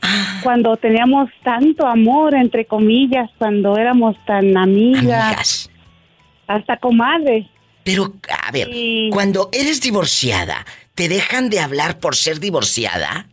[0.00, 0.40] Ah.
[0.42, 5.70] Cuando teníamos tanto amor, entre comillas, cuando éramos tan amigas.
[6.46, 7.46] Hasta comadres.
[7.84, 8.68] Pero, a ver,
[9.10, 10.64] cuando eres divorciada,
[10.94, 13.26] ¿te dejan de hablar por ser divorciada?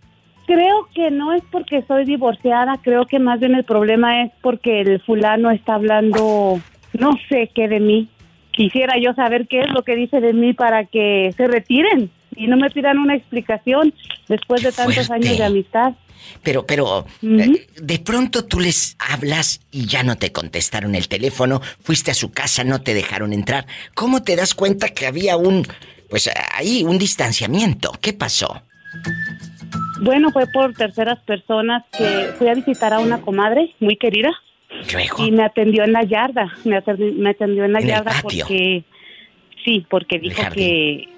[0.47, 4.82] Creo que no es porque soy divorciada, creo que más bien el problema es porque
[4.82, 6.60] el fulano está hablando
[6.97, 8.10] no sé qué de mí.
[8.52, 12.47] Quisiera yo saber qué es lo que dice de mí para que se retiren y
[12.47, 13.93] no me pidan una explicación
[14.28, 15.93] después de tantos años de amistad.
[16.43, 21.61] Pero, pero, eh, de pronto tú les hablas y ya no te contestaron el teléfono,
[21.82, 23.65] fuiste a su casa, no te dejaron entrar.
[23.93, 25.65] ¿Cómo te das cuenta que había un,
[26.09, 27.91] pues ahí, un distanciamiento?
[28.01, 28.61] ¿Qué pasó?
[30.01, 34.32] Bueno, fue por terceras personas que fui a visitar a una comadre muy querida.
[35.17, 38.84] Y me atendió en la yarda, me atendió, en la yarda porque,
[39.65, 41.09] sí, porque dijo que,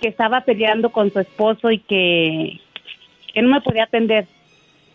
[0.00, 2.60] que estaba peleando con su esposo y que,
[3.32, 4.26] que no me podía atender.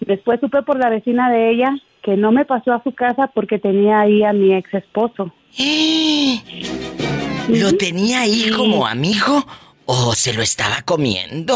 [0.01, 3.59] Después supe por la vecina de ella que no me pasó a su casa porque
[3.59, 5.31] tenía ahí a mi ex esposo.
[7.47, 9.45] ¿Lo tenía ahí como amigo
[9.85, 11.55] o se lo estaba comiendo?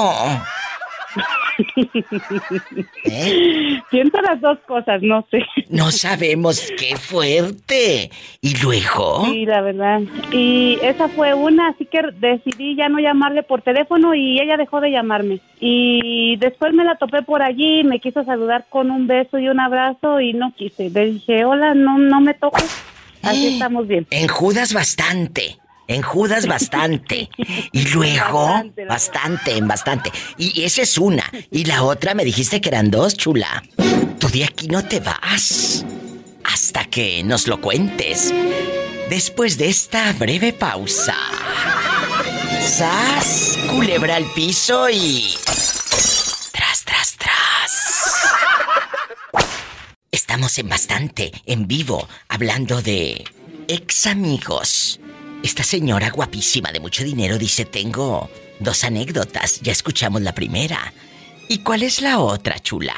[3.05, 3.81] ¿Eh?
[3.89, 5.45] Siento las dos cosas, no sé.
[5.69, 8.09] No sabemos qué fuerte.
[8.41, 9.25] ¿Y luego?
[9.25, 10.01] Sí, la verdad.
[10.31, 14.81] Y esa fue una, así que decidí ya no llamarle por teléfono y ella dejó
[14.81, 15.39] de llamarme.
[15.59, 19.59] Y después me la topé por allí, me quiso saludar con un beso y un
[19.59, 20.89] abrazo y no quise.
[20.89, 22.83] Le dije, hola, no, no me toques.
[23.23, 24.05] Así estamos bien.
[24.11, 25.57] En Judas bastante.
[25.87, 27.29] En Judas bastante.
[27.71, 30.11] Y luego, bastante, en bastante.
[30.37, 31.23] Y esa es una.
[31.51, 33.63] Y la otra me dijiste que eran dos, chula.
[34.19, 35.85] Tú de aquí no te vas.
[36.43, 38.33] Hasta que nos lo cuentes.
[39.09, 41.15] Después de esta breve pausa.
[42.61, 45.35] Sas, culebra al piso y.
[46.51, 48.15] Tras, tras, tras.
[50.11, 53.23] Estamos en bastante, en vivo, hablando de
[53.67, 54.99] ex amigos
[55.45, 58.29] esta señora guapísima de mucho dinero dice, tengo
[58.59, 60.91] dos anécdotas, ya escuchamos la primera.
[61.47, 62.95] ¿Y cuál es la otra, chula?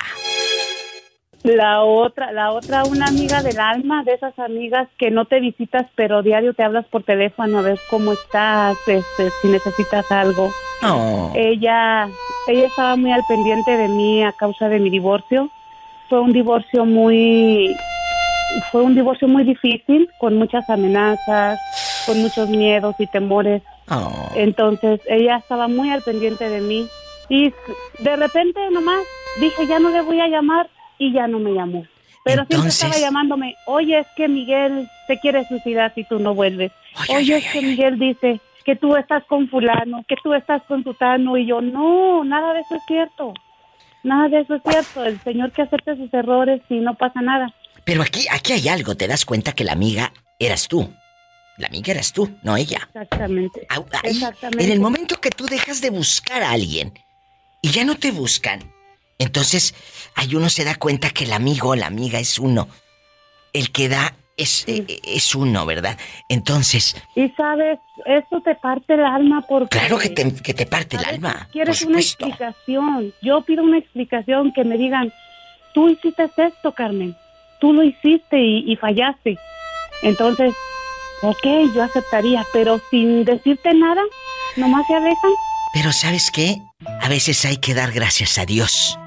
[1.44, 5.88] La otra, la otra, una amiga del alma, de esas amigas que no te visitas,
[5.96, 10.50] pero diario te hablas por teléfono a ver cómo estás, este, si necesitas algo.
[10.84, 11.34] Oh.
[11.36, 12.08] Ella,
[12.48, 15.50] ella estaba muy al pendiente de mí a causa de mi divorcio.
[16.08, 17.76] Fue un divorcio muy,
[18.72, 21.60] fue un divorcio muy difícil, con muchas amenazas,
[22.08, 23.62] con muchos miedos y temores.
[23.90, 24.32] Oh.
[24.36, 26.88] Entonces ella estaba muy al pendiente de mí
[27.30, 27.54] y
[28.00, 29.02] de repente nomás
[29.40, 31.86] dije ya no le voy a llamar y ya no me llamó.
[32.24, 36.72] Pero siempre estaba llamándome, oye es que Miguel se quiere suicidar si tú no vuelves.
[37.10, 41.38] oye es que Miguel dice que tú estás con fulano, que tú estás con tutano
[41.38, 43.34] y yo no, nada de eso es cierto.
[44.04, 45.06] Nada de eso es cierto.
[45.06, 47.54] El Señor que acepte sus errores y no pasa nada.
[47.84, 50.90] Pero aquí, aquí hay algo, te das cuenta que la amiga eras tú.
[51.58, 52.88] La amiga eras tú, no ella.
[52.94, 53.68] Exactamente.
[54.04, 54.64] Exactamente.
[54.64, 56.94] En el momento que tú dejas de buscar a alguien
[57.62, 58.72] y ya no te buscan,
[59.18, 59.74] entonces
[60.16, 62.68] ahí uno se da cuenta que el amigo o la amiga es uno.
[63.54, 65.98] El que da es, e, e, es uno, ¿verdad?
[66.30, 66.96] Entonces...
[67.16, 69.80] Y sabes, eso te parte el alma porque...
[69.80, 71.50] Claro que te, que te parte el alma.
[71.52, 73.14] Quieres una explicación.
[73.24, 75.12] Yo pido una explicación que me digan,
[75.74, 77.16] tú hiciste esto, Carmen.
[77.60, 79.40] Tú lo hiciste y, y fallaste.
[80.04, 80.54] Entonces,
[81.22, 84.02] Ok, yo aceptaría, pero sin decirte nada,
[84.56, 85.32] nomás se alejan.
[85.74, 86.58] Pero ¿sabes qué?
[87.02, 88.98] A veces hay que dar gracias a Dios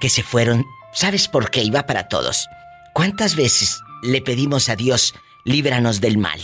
[0.00, 0.64] que se fueron.
[0.92, 1.62] ¿Sabes por qué?
[1.62, 2.48] Iba para todos.
[2.92, 6.40] ¿Cuántas veces le pedimos a Dios, líbranos del mal?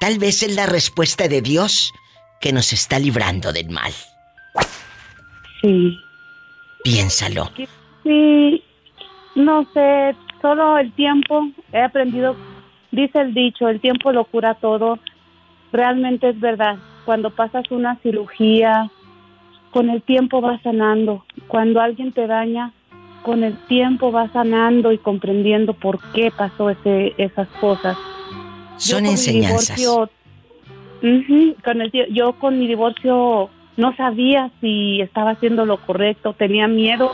[0.00, 1.92] Tal vez es la respuesta de Dios
[2.40, 3.92] que nos está librando del mal.
[5.60, 5.98] Sí.
[6.82, 7.50] Piénsalo.
[8.02, 8.64] Sí,
[9.36, 12.34] no sé, solo el tiempo he aprendido
[12.92, 14.98] Dice el dicho, el tiempo lo cura todo.
[15.72, 16.76] Realmente es verdad.
[17.06, 18.90] Cuando pasas una cirugía,
[19.70, 21.24] con el tiempo va sanando.
[21.48, 22.72] Cuando alguien te daña,
[23.22, 27.96] con el tiempo va sanando y comprendiendo por qué pasó ese, esas cosas.
[28.76, 29.80] Son enseñanzas.
[31.64, 33.48] con el, yo con mi divorcio
[33.78, 37.12] no sabía si estaba haciendo lo correcto, tenía miedo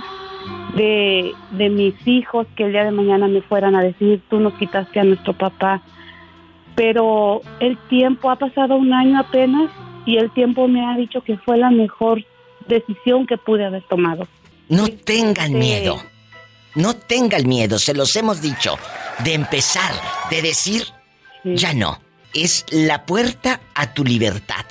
[0.75, 4.55] de, de mis hijos que el día de mañana me fueran a decir, tú nos
[4.55, 5.83] quitaste a nuestro papá.
[6.75, 9.70] Pero el tiempo ha pasado un año apenas
[10.07, 12.25] y el tiempo me ha dicho que fue la mejor
[12.69, 14.27] decisión que pude haber tomado.
[14.69, 15.99] No tengan miedo.
[16.75, 18.79] No tengan miedo, se los hemos dicho.
[19.25, 19.93] De empezar,
[20.31, 20.85] de decir,
[21.45, 21.99] ya no.
[22.35, 24.65] Es la puerta a tu libertad.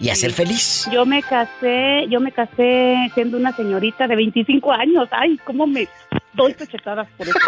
[0.00, 0.88] Y a ser feliz.
[0.92, 5.08] Yo me casé, yo me casé siendo una señorita de 25 años.
[5.10, 5.88] Ay, cómo me
[6.34, 7.38] doy pechetadas por eso.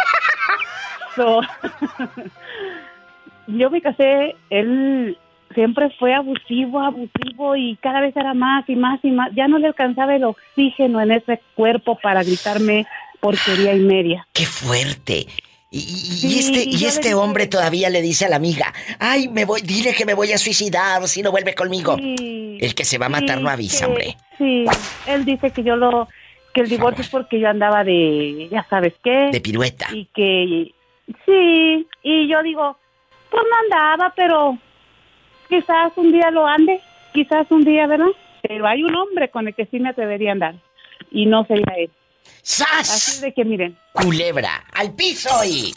[3.48, 5.18] yo me casé, él
[5.54, 9.30] siempre fue abusivo, abusivo y cada vez era más y más y más.
[9.34, 12.86] Ya no le alcanzaba el oxígeno en ese cuerpo para gritarme
[13.20, 14.26] porquería y media.
[14.32, 15.26] ¡Qué fuerte!
[15.70, 19.92] Y, este, y este hombre todavía le dice a la amiga, ay, me voy, dile
[19.92, 21.96] que me voy a suicidar si no vuelve conmigo.
[21.98, 24.16] el que se va a matar no avisa, hombre.
[24.38, 24.64] Sí,
[25.06, 26.08] él dice que yo lo,
[26.54, 29.28] que el divorcio es porque yo andaba de, ya sabes qué.
[29.30, 29.88] De pirueta.
[29.92, 30.72] Y que,
[31.26, 32.78] sí, y yo digo,
[33.30, 34.56] pues no andaba, pero
[35.50, 36.80] quizás un día lo ande,
[37.12, 38.06] quizás un día, ¿verdad?
[38.40, 40.54] Pero hay un hombre con el que sí me atrevería a andar,
[41.10, 41.90] y no sería él.
[42.42, 42.90] ¡Sas!
[42.90, 43.78] Así de que miren.
[43.92, 45.72] Culebra, al piso y.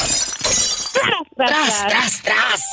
[1.36, 2.64] ¡Tras, tras, tras!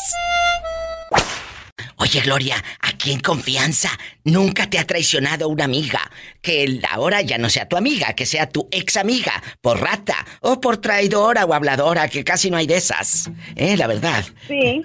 [2.01, 3.91] Oye, Gloria, aquí en confianza,
[4.23, 6.01] nunca te ha traicionado una amiga.
[6.41, 10.61] Que ahora ya no sea tu amiga, que sea tu ex amiga, por rata, o
[10.61, 13.31] por traidora o habladora, que casi no hay de esas.
[13.57, 13.77] ¿Eh?
[13.77, 14.25] La verdad.
[14.47, 14.83] Sí.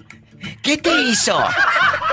[0.61, 1.37] ¿Qué te hizo?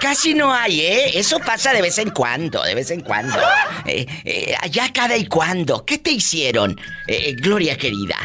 [0.00, 1.18] Casi no hay, ¿eh?
[1.18, 3.38] Eso pasa de vez en cuando, de vez en cuando.
[3.86, 5.84] Eh, eh, allá cada y cuando.
[5.84, 8.16] ¿Qué te hicieron, eh, Gloria querida?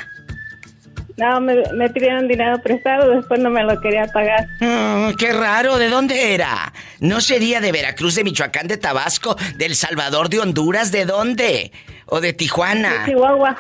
[1.17, 4.47] No, me, me pidieron dinero prestado, después no me lo quería pagar.
[4.59, 6.73] Mm, qué raro, ¿de dónde era?
[6.99, 10.91] ¿No sería de Veracruz, de Michoacán, de Tabasco, del Salvador, de Honduras?
[10.91, 11.71] ¿De dónde?
[12.07, 12.99] ¿O de Tijuana?
[12.99, 13.55] De Chihuahua.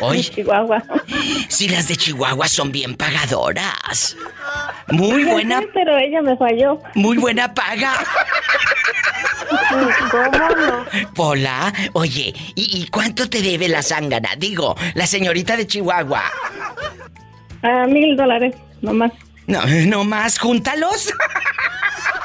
[0.00, 0.22] Hoy.
[0.22, 0.82] Chihuahua.
[1.48, 4.16] Si las de Chihuahua son bien pagadoras.
[4.88, 5.60] Muy buena.
[5.74, 6.80] Pero ella me falló.
[6.94, 7.94] Muy buena paga.
[10.10, 10.84] ¿Cómo no?
[11.14, 14.30] Pola, oye, ¿y, cuánto te debe la zángana?
[14.36, 16.22] Digo, la señorita de Chihuahua.
[17.62, 19.12] A mil dólares, nomás.
[19.46, 21.12] No, no más, júntalos.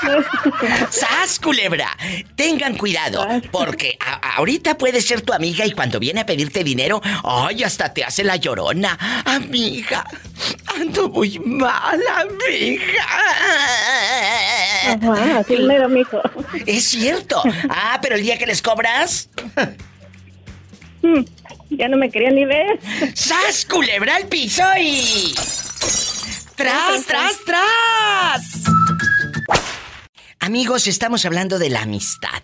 [0.90, 1.98] ¡Sas, culebra!
[2.36, 3.98] Tengan cuidado, porque
[4.36, 8.24] ahorita puede ser tu amiga y cuando viene a pedirte dinero, ¡ay, hasta te hace
[8.24, 8.98] la llorona!
[9.26, 10.06] Amiga,
[10.76, 13.06] ando muy mal, amiga.
[14.88, 16.22] Ajá, así mero, mijo.
[16.66, 17.42] Es cierto.
[17.70, 19.30] Ah, pero el día que les cobras...
[21.02, 21.24] Hmm,
[21.70, 22.80] ya no me quería ni ver.
[23.14, 25.36] ¡Sas, culebra al piso y...
[26.56, 28.64] ¡Tras, tras, tras!
[30.46, 32.44] Amigos, estamos hablando de la amistad.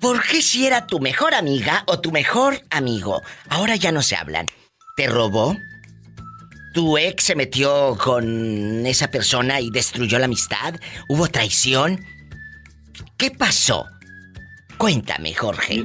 [0.00, 3.20] ¿Por qué si era tu mejor amiga o tu mejor amigo?
[3.50, 4.46] Ahora ya no se hablan.
[4.96, 5.54] ¿Te robó?
[6.72, 10.76] ¿Tu ex se metió con esa persona y destruyó la amistad?
[11.10, 12.00] ¿Hubo traición?
[13.18, 13.84] ¿Qué pasó?
[14.78, 15.84] Cuéntame, Jorge.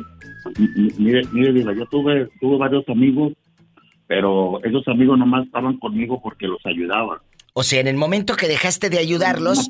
[0.97, 3.33] Mire, mire, yo tuve, tuve varios amigos,
[4.07, 7.21] pero esos amigos nomás estaban conmigo porque los ayudaba.
[7.51, 9.69] O sea, en el momento que dejaste de ayudarlos,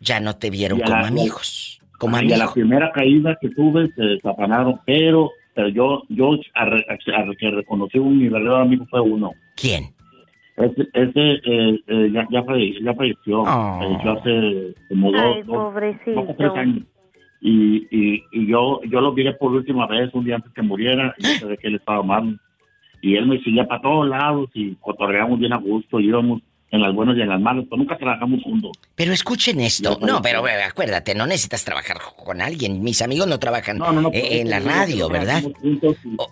[0.00, 1.80] ya no te vieron como amigos.
[1.98, 6.66] Como y a la primera caída que tuve se desapanaron, pero, pero yo, yo a,
[7.38, 9.32] que reconocí un mi verdadero amigo fue uno.
[9.54, 9.92] ¿Quién?
[10.56, 13.78] Ese, ese eh, eh, ya, ya, falleció, ya falleció, oh.
[13.78, 16.84] falleció hace como dos, dos, tres años.
[17.42, 21.14] Y, y, y, yo yo lo vi por última vez un día antes que muriera
[21.18, 22.40] y yo sabía que él estaba mal.
[23.02, 26.80] Y él me seguía para todos lados y cotorreamos bien a gusto, y íbamos en
[26.80, 28.72] las buenas y en las malas, pero nunca trabajamos juntos.
[28.94, 29.98] Pero escuchen esto.
[30.00, 32.82] No, pero acuérdate, no necesitas trabajar con alguien.
[32.82, 33.80] Mis amigos no trabajan
[34.12, 35.42] eh, en la radio, ¿verdad?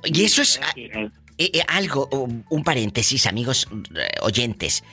[0.05, 3.69] y eso es ah, eh, eh, algo, un paréntesis, amigos
[4.23, 4.85] oyentes.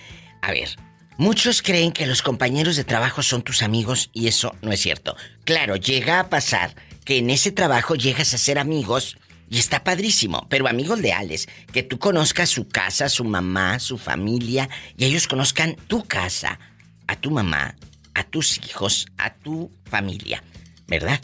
[0.41, 0.69] A ver,
[1.17, 5.15] muchos creen que los compañeros de trabajo son tus amigos y eso no es cierto.
[5.43, 9.17] Claro, llega a pasar que en ese trabajo llegas a ser amigos
[9.49, 14.69] y está padrísimo, pero amigos leales, que tú conozcas su casa, su mamá, su familia,
[14.97, 16.59] y ellos conozcan tu casa,
[17.07, 17.75] a tu mamá,
[18.13, 20.43] a tus hijos, a tu familia,
[20.87, 21.21] ¿verdad?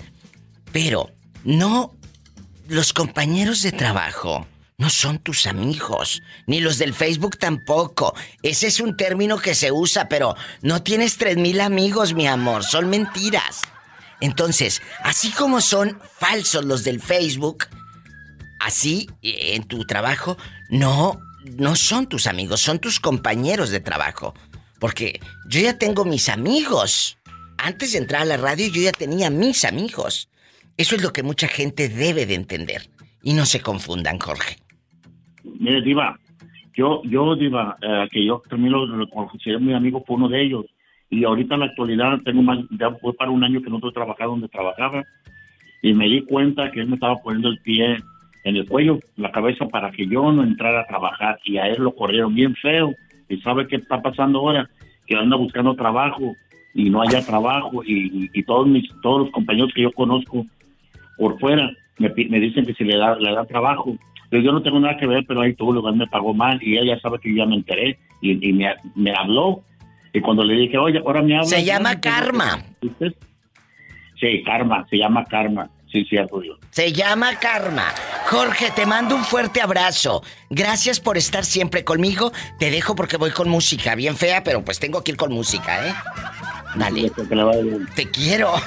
[0.71, 1.11] Pero
[1.43, 1.93] no
[2.67, 4.47] los compañeros de trabajo
[4.81, 8.15] no son tus amigos, ni los del Facebook tampoco.
[8.41, 12.63] Ese es un término que se usa, pero no tienes tres mil amigos, mi amor,
[12.63, 13.61] son mentiras.
[14.21, 17.67] Entonces, así como son falsos los del Facebook,
[18.61, 20.37] así en tu trabajo,
[20.69, 21.19] no,
[21.57, 24.33] no son tus amigos, son tus compañeros de trabajo.
[24.79, 27.17] Porque yo ya tengo mis amigos.
[27.57, 30.29] Antes de entrar a la radio yo ya tenía mis amigos.
[30.77, 32.89] Eso es lo que mucha gente debe de entender.
[33.23, 34.57] Y no se confundan, Jorge.
[35.43, 36.19] Mire, Diva,
[36.75, 40.41] yo, yo Diva, eh, que yo también lo, lo consideré mi amigo, fue uno de
[40.41, 40.65] ellos.
[41.09, 43.93] Y ahorita en la actualidad tengo más, ya fue para un año que no estoy
[43.93, 45.03] trabajando donde trabajaba.
[45.83, 47.97] Y me di cuenta que él me estaba poniendo el pie
[48.43, 51.39] en el cuello, la cabeza para que yo no entrara a trabajar.
[51.43, 52.93] Y a él lo corrieron bien feo.
[53.29, 54.69] ¿Y sabe qué está pasando ahora?
[55.05, 56.35] Que anda buscando trabajo
[56.73, 57.83] y no haya trabajo.
[57.85, 60.45] Y, todos mis todos los compañeros que yo conozco
[61.17, 63.95] por fuera me, me dicen que si le da le da trabajo.
[64.29, 66.77] Pero yo no tengo nada que ver pero ahí tuvo lugar me pagó mal y
[66.77, 69.61] ella sabe que yo ya me enteré y, me, me, habló.
[70.13, 72.59] Y cuando le dije oye ahora me habla se llama karma
[74.19, 76.29] sí karma se llama karma Sí, Dios.
[76.69, 77.93] Se llama Karma.
[78.27, 80.23] Jorge, te mando un fuerte abrazo.
[80.49, 82.31] Gracias por estar siempre conmigo.
[82.59, 85.87] Te dejo porque voy con música, bien fea, pero pues tengo que ir con música,
[85.87, 85.93] ¿eh?
[86.75, 87.11] Dale.
[87.95, 88.53] Te quiero.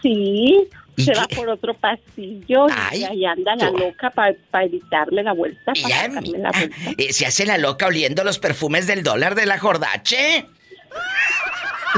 [0.03, 0.69] Sí,
[1.01, 5.73] se va por otro pasillo y ahí anda la loca para evitarme la vuelta.
[5.83, 6.51] Para la vuelta.
[6.97, 10.47] Eh, ¿Se hace la loca oliendo los perfumes del dólar de la Jordache?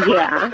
[0.06, 0.50] Ya.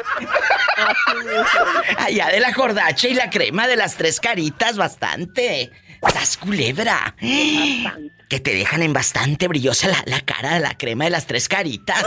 [1.98, 5.70] Allá de la Jordache y la crema de las tres caritas, bastante.
[6.12, 7.14] ¡Sas culebra!
[7.20, 11.48] Que te dejan en bastante brillosa la, la cara de la crema de las tres
[11.48, 12.04] caritas.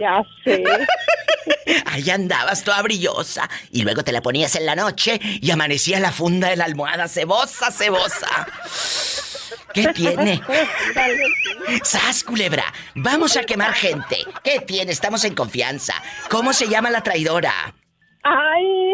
[0.00, 0.64] Ya sé.
[1.86, 6.12] Ahí andabas toda brillosa y luego te la ponías en la noche y amanecía la
[6.12, 8.46] funda de la almohada cebosa, cebosa.
[9.74, 10.40] ¿Qué tiene?
[11.82, 12.64] ¡Sas, culebra!
[12.94, 14.18] Vamos a quemar gente.
[14.44, 14.92] ¿Qué tiene?
[14.92, 15.94] Estamos en confianza.
[16.28, 17.74] ¿Cómo se llama la traidora?
[18.22, 18.92] ¡Ay!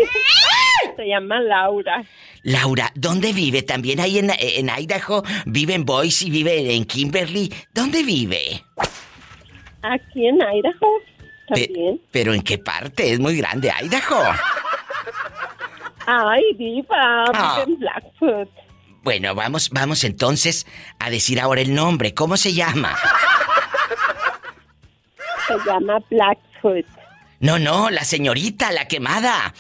[0.97, 2.05] Se llama Laura.
[2.45, 3.63] Laura, ¿dónde vive?
[3.63, 5.23] ¿También ahí en, en Idaho?
[5.45, 6.31] ¿Vive en Boise?
[6.31, 7.53] ¿Vive en Kimberly?
[7.75, 8.65] ¿Dónde vive?
[9.83, 11.99] Aquí en Idaho.
[12.11, 13.13] ¿Pero en qué parte?
[13.13, 14.23] Es muy grande, Idaho.
[16.07, 17.65] Ay, diva, ah.
[17.67, 18.49] en Blackfoot.
[19.03, 20.67] Bueno, vamos, vamos entonces
[20.99, 22.15] a decir ahora el nombre.
[22.15, 22.97] ¿Cómo se llama?
[25.47, 26.87] Se llama Blackfoot.
[27.41, 29.55] No, no, la señorita, la quemada.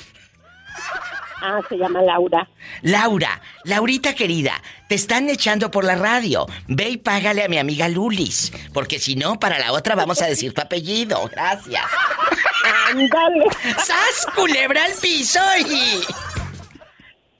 [1.40, 2.48] Ah, se llama Laura.
[2.82, 6.47] Laura, Laurita querida, te están echando por la radio.
[6.66, 10.27] Ve y págale a mi amiga Lulis, porque si no, para la otra vamos a
[10.27, 11.28] decir tu apellido.
[11.31, 11.85] Gracias.
[12.90, 13.44] Ándale.
[13.77, 16.01] ¡Sas, culebra al piso y...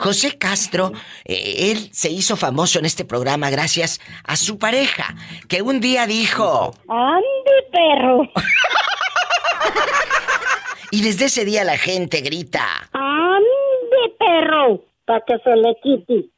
[0.00, 0.92] José Castro,
[1.26, 5.14] eh, él se hizo famoso en este programa gracias a su pareja,
[5.46, 6.74] que un día dijo...
[6.88, 8.22] ¡Ande, perro!
[10.90, 12.88] y desde ese día la gente grita...
[12.92, 14.89] ¡Ande, perro!
[15.10, 16.30] Para que se le quite.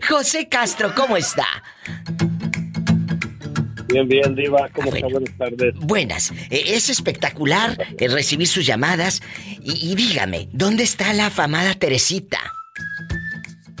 [0.08, 1.46] José Castro, ¿cómo está?
[3.86, 4.68] Bien, bien, Diva.
[4.74, 5.06] ¿Cómo está?
[5.08, 5.74] Buenas tardes.
[5.76, 6.32] Buenas.
[6.50, 9.22] Eh, es espectacular eh, recibir sus llamadas.
[9.62, 12.38] Y, dígame, ¿dónde está la afamada Teresita?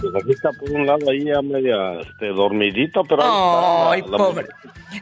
[0.00, 3.90] Pues aquí está por un lado ahí ya media este, dormidita, pero...
[3.90, 4.46] ¡Ay, pobre!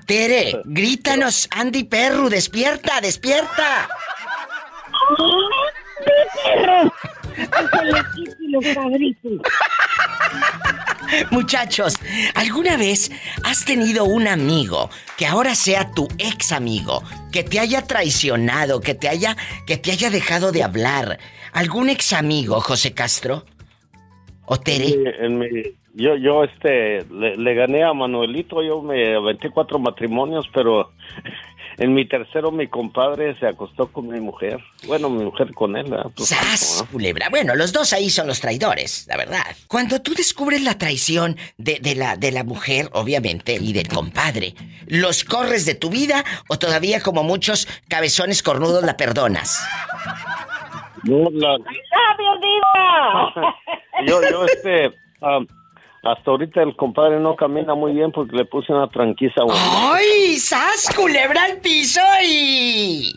[0.07, 3.89] Tere, grítanos, Andy Perru, despierta, despierta.
[5.19, 6.90] ¡Andy Perru!
[11.30, 11.94] Muchachos,
[12.34, 13.10] ¿alguna vez
[13.44, 17.02] has tenido un amigo que ahora sea tu ex amigo,
[17.32, 19.36] que te haya traicionado, que te haya,
[19.66, 21.18] que te haya dejado de hablar?
[21.52, 23.44] ¿Algún ex amigo, José Castro?
[24.46, 24.94] ¿O Tere?
[25.94, 30.92] yo, yo, este, le, le, gané a Manuelito, yo me aventé cuatro matrimonios, pero
[31.78, 34.61] en mi tercero, mi compadre se acostó con mi mujer.
[34.86, 35.94] Bueno, mi mujer con él.
[36.15, 37.28] Pues, ¡Sas, culebra!
[37.28, 39.44] Bueno, los dos ahí son los traidores, la verdad.
[39.69, 44.55] Cuando tú descubres la traición de, de, la, de la mujer, obviamente, y del compadre,
[44.86, 49.62] ¿los corres de tu vida o todavía como muchos cabezones cornudos la perdonas?
[51.05, 51.57] No, la...
[54.07, 54.94] yo, yo, este...
[55.20, 55.47] Um,
[56.06, 59.42] hasta ahorita el compadre no camina muy bien porque le puse una tranquiza.
[59.50, 60.36] ¡Ay!
[60.36, 60.88] ¡Sas!
[60.94, 63.12] ¡Culebra al piso y...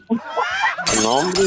[1.03, 1.43] No, hombre,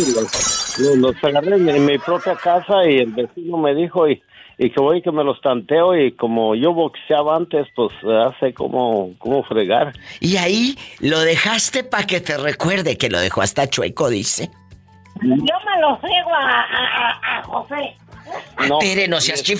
[0.96, 4.22] los, agarré en mi propia casa y el vecino me dijo y,
[4.58, 7.92] y que voy que me los tanteo y como yo boxeaba antes, pues
[8.26, 9.92] hace como, como fregar.
[10.20, 14.50] Y ahí lo dejaste para que te recuerde que lo dejó hasta chueco, dice.
[15.22, 17.96] Yo me lo friego a, José.
[18.68, 19.52] No, Tere, no seas este,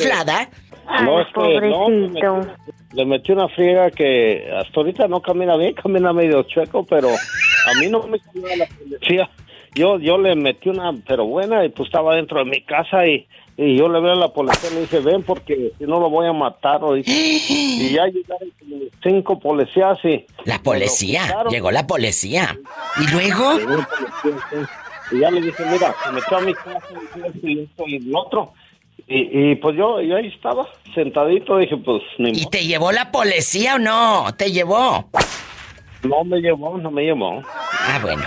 [1.04, 6.42] no, es que le metí una friega que hasta ahorita no camina bien, camina medio
[6.42, 9.30] chueco, pero a mí no me camina la policía.
[9.74, 13.26] Yo, yo le metí una, pero buena, y pues estaba dentro de mi casa y,
[13.56, 16.10] y yo le veo a la policía y le dije, ven porque si no lo
[16.10, 16.80] voy a matar.
[16.96, 18.50] y ya llegaron
[19.02, 20.26] cinco policías y...
[20.44, 22.59] La policía, llegó la policía.
[23.00, 23.54] ¿Y luego?
[25.10, 26.80] Y ya le dije, mira, se metió a mi casa
[27.42, 28.52] y esto y el otro.
[29.14, 33.74] Y, pues yo, yo ahí estaba, sentadito, dije, pues ni ¿Y te llevó la policía
[33.74, 34.32] o no?
[34.39, 35.10] ¿Te llevó?
[36.02, 37.43] No me llevó, no me llevó.
[37.44, 38.22] Ah, bueno.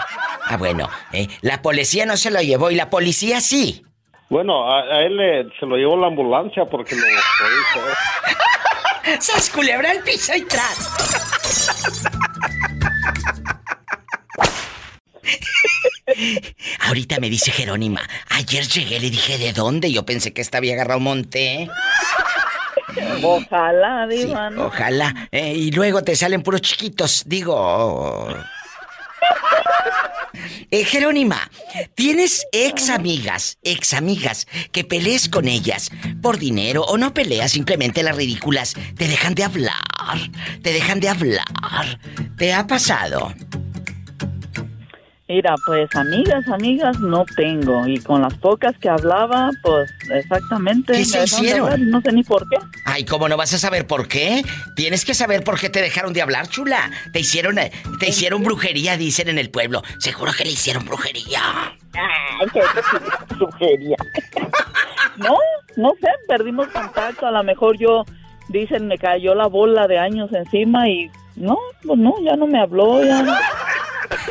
[0.48, 0.88] Ah, bueno.
[1.12, 3.84] Eh, la policía no se lo llevó y la policía sí.
[4.30, 7.80] Bueno, a, él se lo llevó la ambulancia porque lo, lo hizo.
[9.22, 11.96] ¡Sas culebra el piso y tras!
[16.86, 19.92] Ahorita me dice Jerónima, ayer llegué, le dije, ¿de dónde?
[19.92, 21.68] Yo pensé que esta había agarrado un monte.
[23.24, 24.36] Ojalá, digo.
[24.60, 25.28] ojalá.
[25.32, 28.30] Eh, y luego te salen puros chiquitos, digo.
[30.72, 31.50] Eh, Jerónima,
[31.96, 35.90] ¿tienes ex amigas, ex amigas, que pelees con ellas
[36.22, 40.20] por dinero o no peleas, simplemente las ridículas te dejan de hablar,
[40.62, 42.00] te dejan de hablar?
[42.38, 43.34] ¿Te ha pasado?
[45.28, 47.88] Mira, pues amigas, amigas no tengo.
[47.88, 50.94] Y con las pocas que hablaba, pues exactamente.
[50.94, 51.90] ¿Qué se hicieron?
[51.90, 52.58] no sé ni por qué.
[52.86, 54.44] Ay, ¿cómo no vas a saber por qué?
[54.76, 56.92] Tienes que saber por qué te dejaron de hablar, chula.
[57.12, 59.82] Te hicieron, eh, te hicieron brujería, dicen en el pueblo.
[59.98, 61.42] Seguro que le hicieron brujería.
[61.94, 62.48] Ay,
[63.36, 63.98] brujería.
[65.18, 65.40] no,
[65.76, 67.26] no sé, perdimos contacto.
[67.26, 68.06] A lo mejor yo,
[68.50, 72.60] dicen, me cayó la bola de años encima y no, pues no, ya no me
[72.60, 73.26] habló, ya.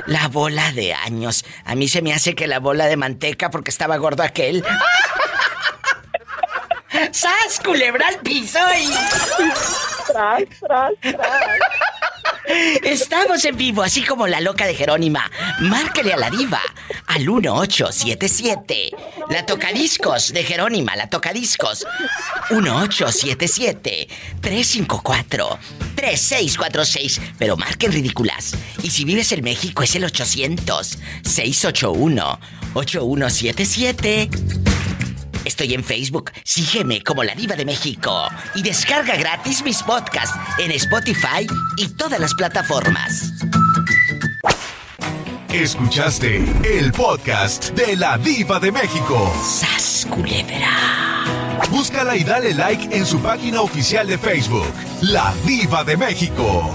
[0.07, 1.45] La bola de años.
[1.65, 4.65] A mí se me hace que la bola de manteca porque estaba gordo aquel.
[7.13, 8.87] ¡Sas, culebra al piso y...
[10.07, 11.59] Tras, tras, tras.
[12.47, 15.31] Estamos en vivo, así como la loca de Jerónima.
[15.61, 16.61] Márcale a la diva
[17.07, 18.91] al 1877.
[19.31, 21.87] La tocadiscos de Jerónima, la tocadiscos.
[22.51, 24.09] 1877
[24.41, 25.59] 354
[25.95, 27.21] 3646.
[27.39, 28.55] Pero marquen ridículas.
[28.83, 32.41] Y si vives en México es el 800 681
[32.75, 34.29] 8177.
[35.45, 40.71] Estoy en Facebook, sígueme como la diva de México y descarga gratis mis podcasts en
[40.73, 41.47] Spotify
[41.77, 43.33] y todas las plataformas.
[45.51, 49.33] Escuchaste el podcast de la diva de México.
[49.45, 50.07] ¡Sas,
[51.71, 56.73] Búscala y dale like en su página oficial de Facebook, La Diva de México.